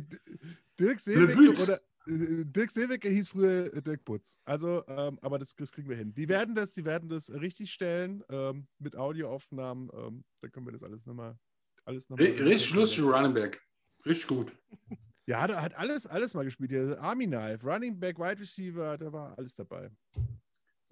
[0.79, 1.61] Dirk Bütz.
[1.63, 4.39] oder Dirk Seewicke hieß früher äh, Dirk Butz.
[4.45, 6.13] Also, ähm, aber das, das kriegen wir hin.
[6.13, 9.89] Die werden das, die werden das richtig stellen ähm, mit Audioaufnahmen.
[9.93, 11.37] Ähm, da können wir das alles nochmal.
[11.85, 13.61] Alles noch Richtig lustiger Running Back.
[14.05, 14.51] Richtig gut.
[15.29, 16.71] Ja, der hat alles, alles mal gespielt.
[16.71, 19.89] Der Army Knife, Running Back, Wide Receiver, da war alles dabei.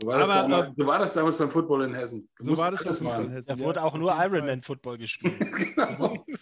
[0.02, 2.28] So war, das Aber, damals, ähm, so war das damals beim Football in Hessen.
[2.40, 3.32] Du So war das bei alles Fußball in.
[3.32, 3.48] Hessen.
[3.48, 4.12] Da ja, wurde auch nur.
[4.14, 5.40] Ironman Football gespielt.
[5.76, 6.26] genau.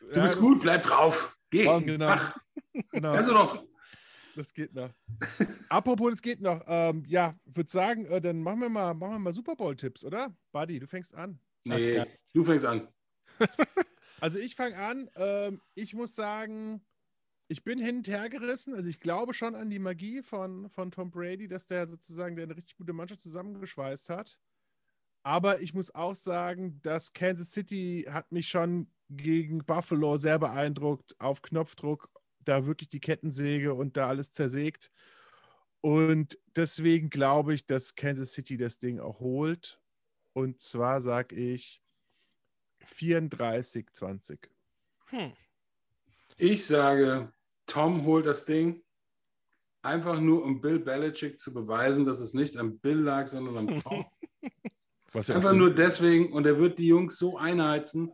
[0.00, 1.36] Du bist das- gut, bleib drauf.
[1.50, 1.64] Geh.
[1.80, 2.06] Genau.
[2.06, 2.36] Mach.
[2.92, 3.64] Genau, Kannst du noch.
[4.36, 4.90] das geht noch.
[5.68, 6.62] Apropos, das geht noch.
[6.66, 10.36] Ähm, ja, würde sagen, äh, dann machen wir mal, machen wir mal Super Bowl-Tipps, oder?
[10.52, 11.40] Buddy, du fängst an.
[11.64, 12.88] Nee, du fängst an.
[14.20, 15.08] Also ich fange an.
[15.14, 16.84] Ähm, ich muss sagen,
[17.46, 18.74] ich bin hin und her gerissen.
[18.74, 22.44] Also ich glaube schon an die Magie von, von Tom Brady, dass der sozusagen der
[22.44, 24.38] eine richtig gute Mannschaft zusammengeschweißt hat.
[25.22, 31.18] Aber ich muss auch sagen, dass Kansas City hat mich schon gegen Buffalo sehr beeindruckt,
[31.18, 32.10] auf Knopfdruck,
[32.40, 34.90] da wirklich die Kettensäge und da alles zersägt.
[35.80, 39.80] Und deswegen glaube ich, dass Kansas City das Ding auch holt.
[40.32, 41.82] Und zwar sage ich
[42.84, 44.38] 34-20.
[45.06, 45.32] Hm.
[46.36, 47.32] Ich sage,
[47.66, 48.82] Tom holt das Ding.
[49.82, 53.80] Einfach nur, um Bill Belichick zu beweisen, dass es nicht am Bill lag, sondern am
[53.80, 54.06] Tom.
[55.12, 56.32] Was Einfach nur deswegen.
[56.32, 58.12] Und er wird die Jungs so einheizen,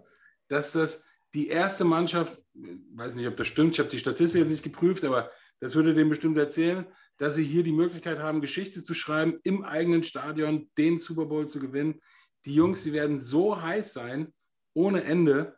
[0.49, 4.51] dass das die erste Mannschaft, weiß nicht, ob das stimmt, ich habe die Statistik jetzt
[4.51, 5.31] nicht geprüft, aber
[5.61, 6.87] das würde dem bestimmt erzählen,
[7.17, 11.49] dass sie hier die Möglichkeit haben, Geschichte zu schreiben, im eigenen Stadion den Super Bowl
[11.49, 12.01] zu gewinnen.
[12.45, 14.33] Die Jungs, die werden so heiß sein,
[14.75, 15.57] ohne Ende.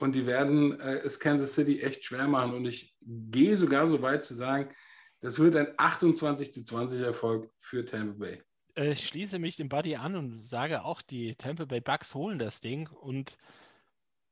[0.00, 2.54] Und die werden äh, es Kansas City echt schwer machen.
[2.54, 4.72] Und ich gehe sogar so weit zu sagen,
[5.20, 8.42] das wird ein 28 zu 20 Erfolg für Tampa Bay.
[8.78, 12.38] Äh, Ich schließe mich dem Buddy an und sage auch, die Tampa Bay Bucks holen
[12.38, 12.88] das Ding.
[12.88, 13.36] Und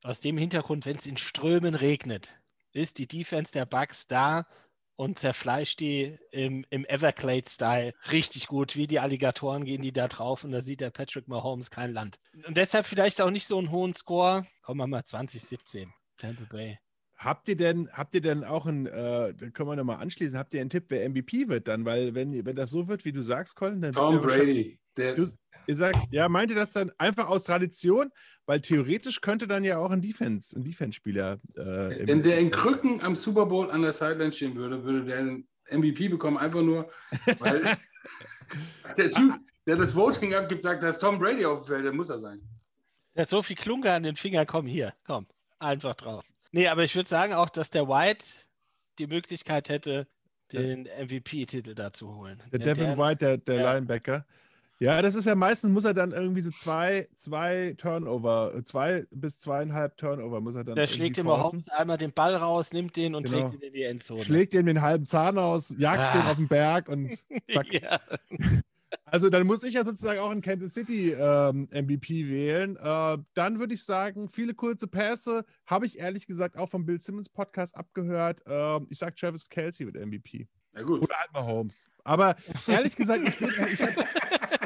[0.03, 2.39] aus dem Hintergrund, wenn es in Strömen regnet,
[2.71, 4.47] ist die Defense der Bucks da
[4.95, 8.75] und zerfleischt die im, im Everglade-Style richtig gut.
[8.75, 12.17] Wie die Alligatoren gehen die da drauf und da sieht der Patrick Mahomes kein Land.
[12.45, 14.47] Und deshalb vielleicht auch nicht so einen hohen Score.
[14.63, 15.93] Kommen wir mal 2017.
[16.17, 16.79] Tampa Bay.
[17.17, 20.53] Habt ihr denn, habt ihr denn auch einen, äh, da können wir nochmal anschließen, habt
[20.53, 21.83] ihr einen Tipp, wer MVP wird dann?
[21.83, 24.79] Weil wenn, wenn das so wird, wie du sagst, Colin, dann Tom Brady.
[24.97, 25.27] Der, Du,
[25.67, 28.09] ihr sagt, ja, meint ihr das dann einfach aus Tradition?
[28.45, 31.39] Weil theoretisch könnte dann ja auch ein Defense, ein Defense-Spieler.
[31.55, 35.17] Äh, Wenn der in Krücken am Super Bowl an der Sideline stehen würde, würde der
[35.17, 36.89] einen MVP bekommen, einfach nur,
[37.39, 37.63] weil
[38.97, 39.33] der Typ,
[39.65, 42.19] der das Voting abgibt, sagt, da ist Tom Brady auf dem Feld, der muss er
[42.19, 42.41] sein.
[43.15, 44.45] Der hat so viel Klunker an den Fingern.
[44.45, 45.25] Komm hier, komm,
[45.59, 46.23] einfach drauf.
[46.51, 48.25] Nee, aber ich würde sagen auch, dass der White
[48.99, 50.07] die Möglichkeit hätte,
[50.53, 52.41] den MVP-Titel da zu holen.
[52.51, 53.73] der Devin White, der, der ja.
[53.73, 54.25] Linebacker.
[54.79, 59.39] Ja, das ist ja meistens, muss er dann irgendwie so zwei, zwei Turnover, zwei bis
[59.39, 60.75] zweieinhalb Turnover muss er dann.
[60.75, 61.41] Der schlägt immer.
[61.43, 63.49] Holmes einmal den Ball raus, nimmt den und Genau.
[63.49, 64.23] trägt ihn in die Endzone.
[64.23, 66.13] Schlägt ihm den halben Zahn aus, jagt Ah.
[66.13, 67.17] den auf den Berg und
[67.51, 67.73] zack.
[67.73, 67.99] ja.
[69.05, 72.77] Also dann muss ich ja sozusagen auch in Kansas City ähm, MVP wählen.
[72.77, 76.99] Äh, dann würde ich sagen, viele kurze Pässe habe ich ehrlich gesagt auch vom Bill
[76.99, 78.41] Simmons Podcast abgehört.
[78.45, 80.47] Ähm, ich sage Travis Kelsey wird MVP.
[80.75, 81.01] Ja gut.
[81.01, 81.85] Oder halt mal Holmes.
[82.03, 82.35] Aber
[82.67, 83.95] ehrlich gesagt, ich bin, ich hab,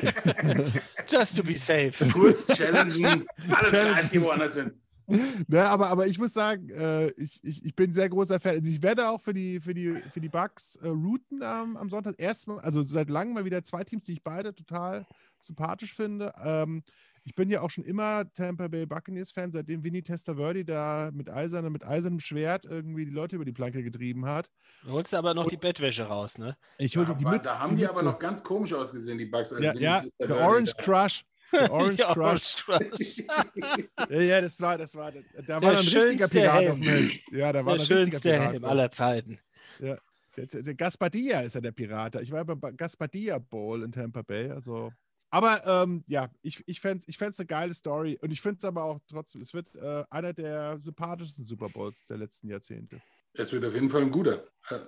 [1.08, 1.92] Just to be safe.
[2.12, 4.24] Kurz challengen, alles Challengen.
[4.24, 4.74] woanders sind.
[5.48, 8.56] ne, aber, aber ich muss sagen, äh, ich, ich, ich bin sehr großer Fan.
[8.56, 11.90] Also ich werde auch für die, für die, für die Bucks äh, routen am am
[11.90, 12.16] Sonntag.
[12.18, 15.06] Erstmal, also seit langem mal wieder zwei Teams, die ich beide total
[15.40, 16.34] sympathisch finde.
[16.44, 16.84] Ähm,
[17.24, 21.72] ich bin ja auch schon immer Tampa Bay Buccaneers-Fan, seitdem Vinny Testaverde da mit eisernem,
[21.74, 24.50] mit eisernem Schwert irgendwie die Leute über die Planke getrieben hat.
[24.84, 26.58] Du holst aber noch die Bettwäsche raus, ne?
[26.80, 27.42] Ich hole Da, die Mütze.
[27.44, 28.06] da haben die, aber Mütze.
[28.06, 29.54] noch ganz komisch ausgesehen, die Bugs.
[29.54, 31.24] als Ja, ja der Orange da- Crush.
[31.52, 32.56] Der Orange Die Crush.
[34.10, 36.72] Ja, ja, das war, das war, da Der war ein richtiger schönste Pirat Helm.
[36.72, 37.12] auf dem Helm.
[37.32, 38.54] Ja, da war Der ein richtiger schönste Pirat.
[38.54, 39.40] Helm aller Zeiten.
[39.80, 40.00] Der,
[40.38, 42.16] der Gaspardia ist ja der Pirat.
[42.16, 44.50] Ich war beim Gaspardia Bowl in Tampa Bay.
[44.50, 44.92] Also.
[45.30, 48.18] Aber ähm, ja, ich, ich fände es ich fänd's eine geile Story.
[48.22, 52.04] Und ich finde es aber auch trotzdem, es wird äh, einer der sympathischsten Super Bowls
[52.08, 53.02] der letzten Jahrzehnte.
[53.34, 54.46] Es wird auf jeden Fall ein guter.
[54.70, 54.80] Äh,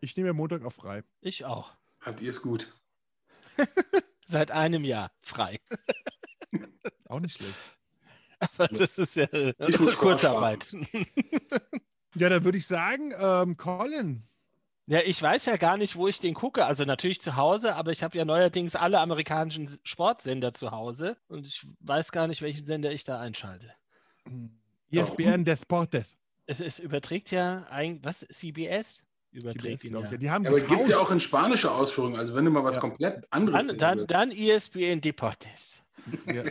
[0.00, 1.02] Ich nehme mir Montag auf frei.
[1.22, 1.72] Ich auch.
[2.00, 2.72] habt ihr es gut?
[4.26, 5.58] Seit einem Jahr frei.
[7.08, 7.54] Auch nicht schlecht.
[8.38, 10.66] Aber das ist ja Ich muss Kurzarbeit.
[12.18, 14.22] Ja, dann würde ich sagen, ähm, Colin.
[14.86, 16.64] Ja, ich weiß ja gar nicht, wo ich den gucke.
[16.64, 21.46] Also natürlich zu Hause, aber ich habe ja neuerdings alle amerikanischen Sportsender zu Hause und
[21.46, 23.70] ich weiß gar nicht, welchen Sender ich da einschalte.
[24.90, 26.16] ESPN Deportes.
[26.46, 29.02] Es, es überträgt ja eigentlich, was, CBS?
[29.32, 30.12] Überträgt CBS, ihn ja.
[30.12, 30.18] ich.
[30.18, 32.16] Die haben Ja, aber gibt es ja auch in spanischer Ausführung.
[32.16, 32.80] Also wenn du mal was Ja.
[32.80, 34.10] komplett anderes Dann, sehen dann, willst.
[34.10, 35.78] dann ESPN Deportes.
[36.26, 36.44] Ja.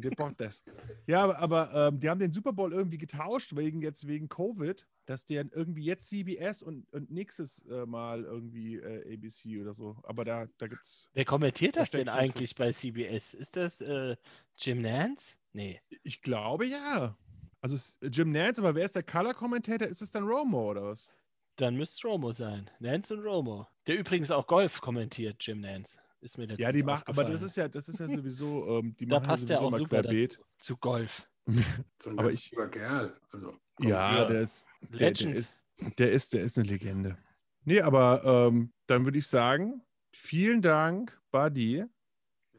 [0.00, 0.64] Deportes.
[1.06, 4.86] Ja, aber, aber ähm, die haben den Super Bowl irgendwie getauscht, wegen jetzt wegen Covid,
[5.06, 9.96] dass der irgendwie jetzt CBS und, und nächstes äh, Mal irgendwie äh, ABC oder so.
[10.04, 11.08] Aber da, da gibt's.
[11.12, 13.34] Wer kommentiert Da das denn eigentlich bei CBS?
[13.34, 14.16] Ist das äh,
[14.56, 15.36] Jim Nance?
[15.52, 15.80] Nee.
[16.02, 17.16] Ich glaube ja.
[17.60, 19.86] Also ist Jim Nance, aber wer ist der Color-Kommentator?
[19.86, 21.10] Ist es dann Romo oder was?
[21.56, 22.70] Dann müsste es Romo sein.
[22.78, 23.66] Nance und Romo.
[23.86, 26.00] Der übrigens auch Golf kommentiert, Jim Nance.
[26.20, 29.06] Ist mir Ja, die machen, aber das ist ja, das ist ja sowieso, ähm, die
[29.06, 30.32] Da machen passt ja sowieso auch mal super querbeet.
[30.34, 31.26] dazu, zu Golf.
[32.02, 33.18] So ein Aber ich- lieber Kerl.
[33.32, 35.34] Also, Ja, der ist, der, der, Legend.
[35.34, 35.64] ist,
[35.98, 37.16] der, ist, der ist eine Legende.
[37.64, 41.84] Nee, aber ähm, dann würde ich sagen, vielen Dank, Buddy,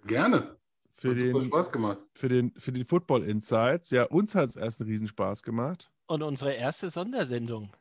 [0.05, 0.57] Gerne.
[0.93, 1.99] für Hat super den, Spaß gemacht.
[2.13, 3.89] für den, für den Football Insights.
[3.91, 5.91] Ja, uns hat es erst einen Riesenspaß gemacht.
[6.07, 7.71] Und unsere erste Sondersendung.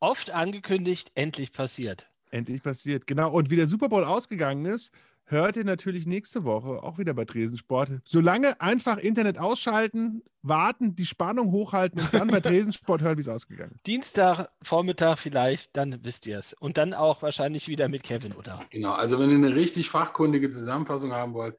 [0.00, 2.08] Oft angekündigt, endlich passiert.
[2.30, 3.06] Endlich passiert.
[3.06, 3.32] Genau.
[3.32, 4.92] Und wie der Super Bowl ausgegangen ist,
[5.30, 7.90] hört ihr natürlich nächste Woche auch wieder bei Tresensport.
[8.04, 13.28] Solange einfach Internet ausschalten, warten, die Spannung hochhalten und dann bei Tresensport hören, wie es
[13.28, 13.86] ausgegangen ist.
[13.86, 16.52] Dienstag, Vormittag vielleicht, dann wisst ihr es.
[16.54, 18.60] Und dann auch wahrscheinlich wieder mit Kevin, oder?
[18.70, 21.56] Genau, also wenn ihr eine richtig fachkundige Zusammenfassung haben wollt,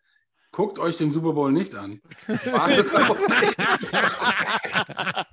[0.51, 2.01] guckt euch den Super Bowl nicht an.
[2.28, 3.17] Wartet auf-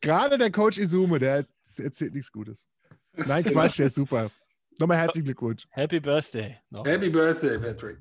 [0.00, 1.46] Gerade der Coach Izume, der
[1.78, 2.66] erzählt nichts Gutes.
[3.14, 4.30] Nein, Quatsch, der ist super.
[4.78, 5.66] Nochmal herzlichen Glückwunsch.
[5.70, 6.58] Happy Birthday.
[6.70, 6.86] Noch.
[6.86, 7.98] Happy Birthday, Patrick.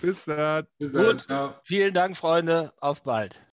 [0.00, 0.66] Bis dann.
[0.78, 1.04] Bis dann.
[1.04, 1.22] Gut.
[1.22, 1.54] Ciao.
[1.64, 2.72] Vielen Dank, Freunde.
[2.80, 3.44] Auf bald.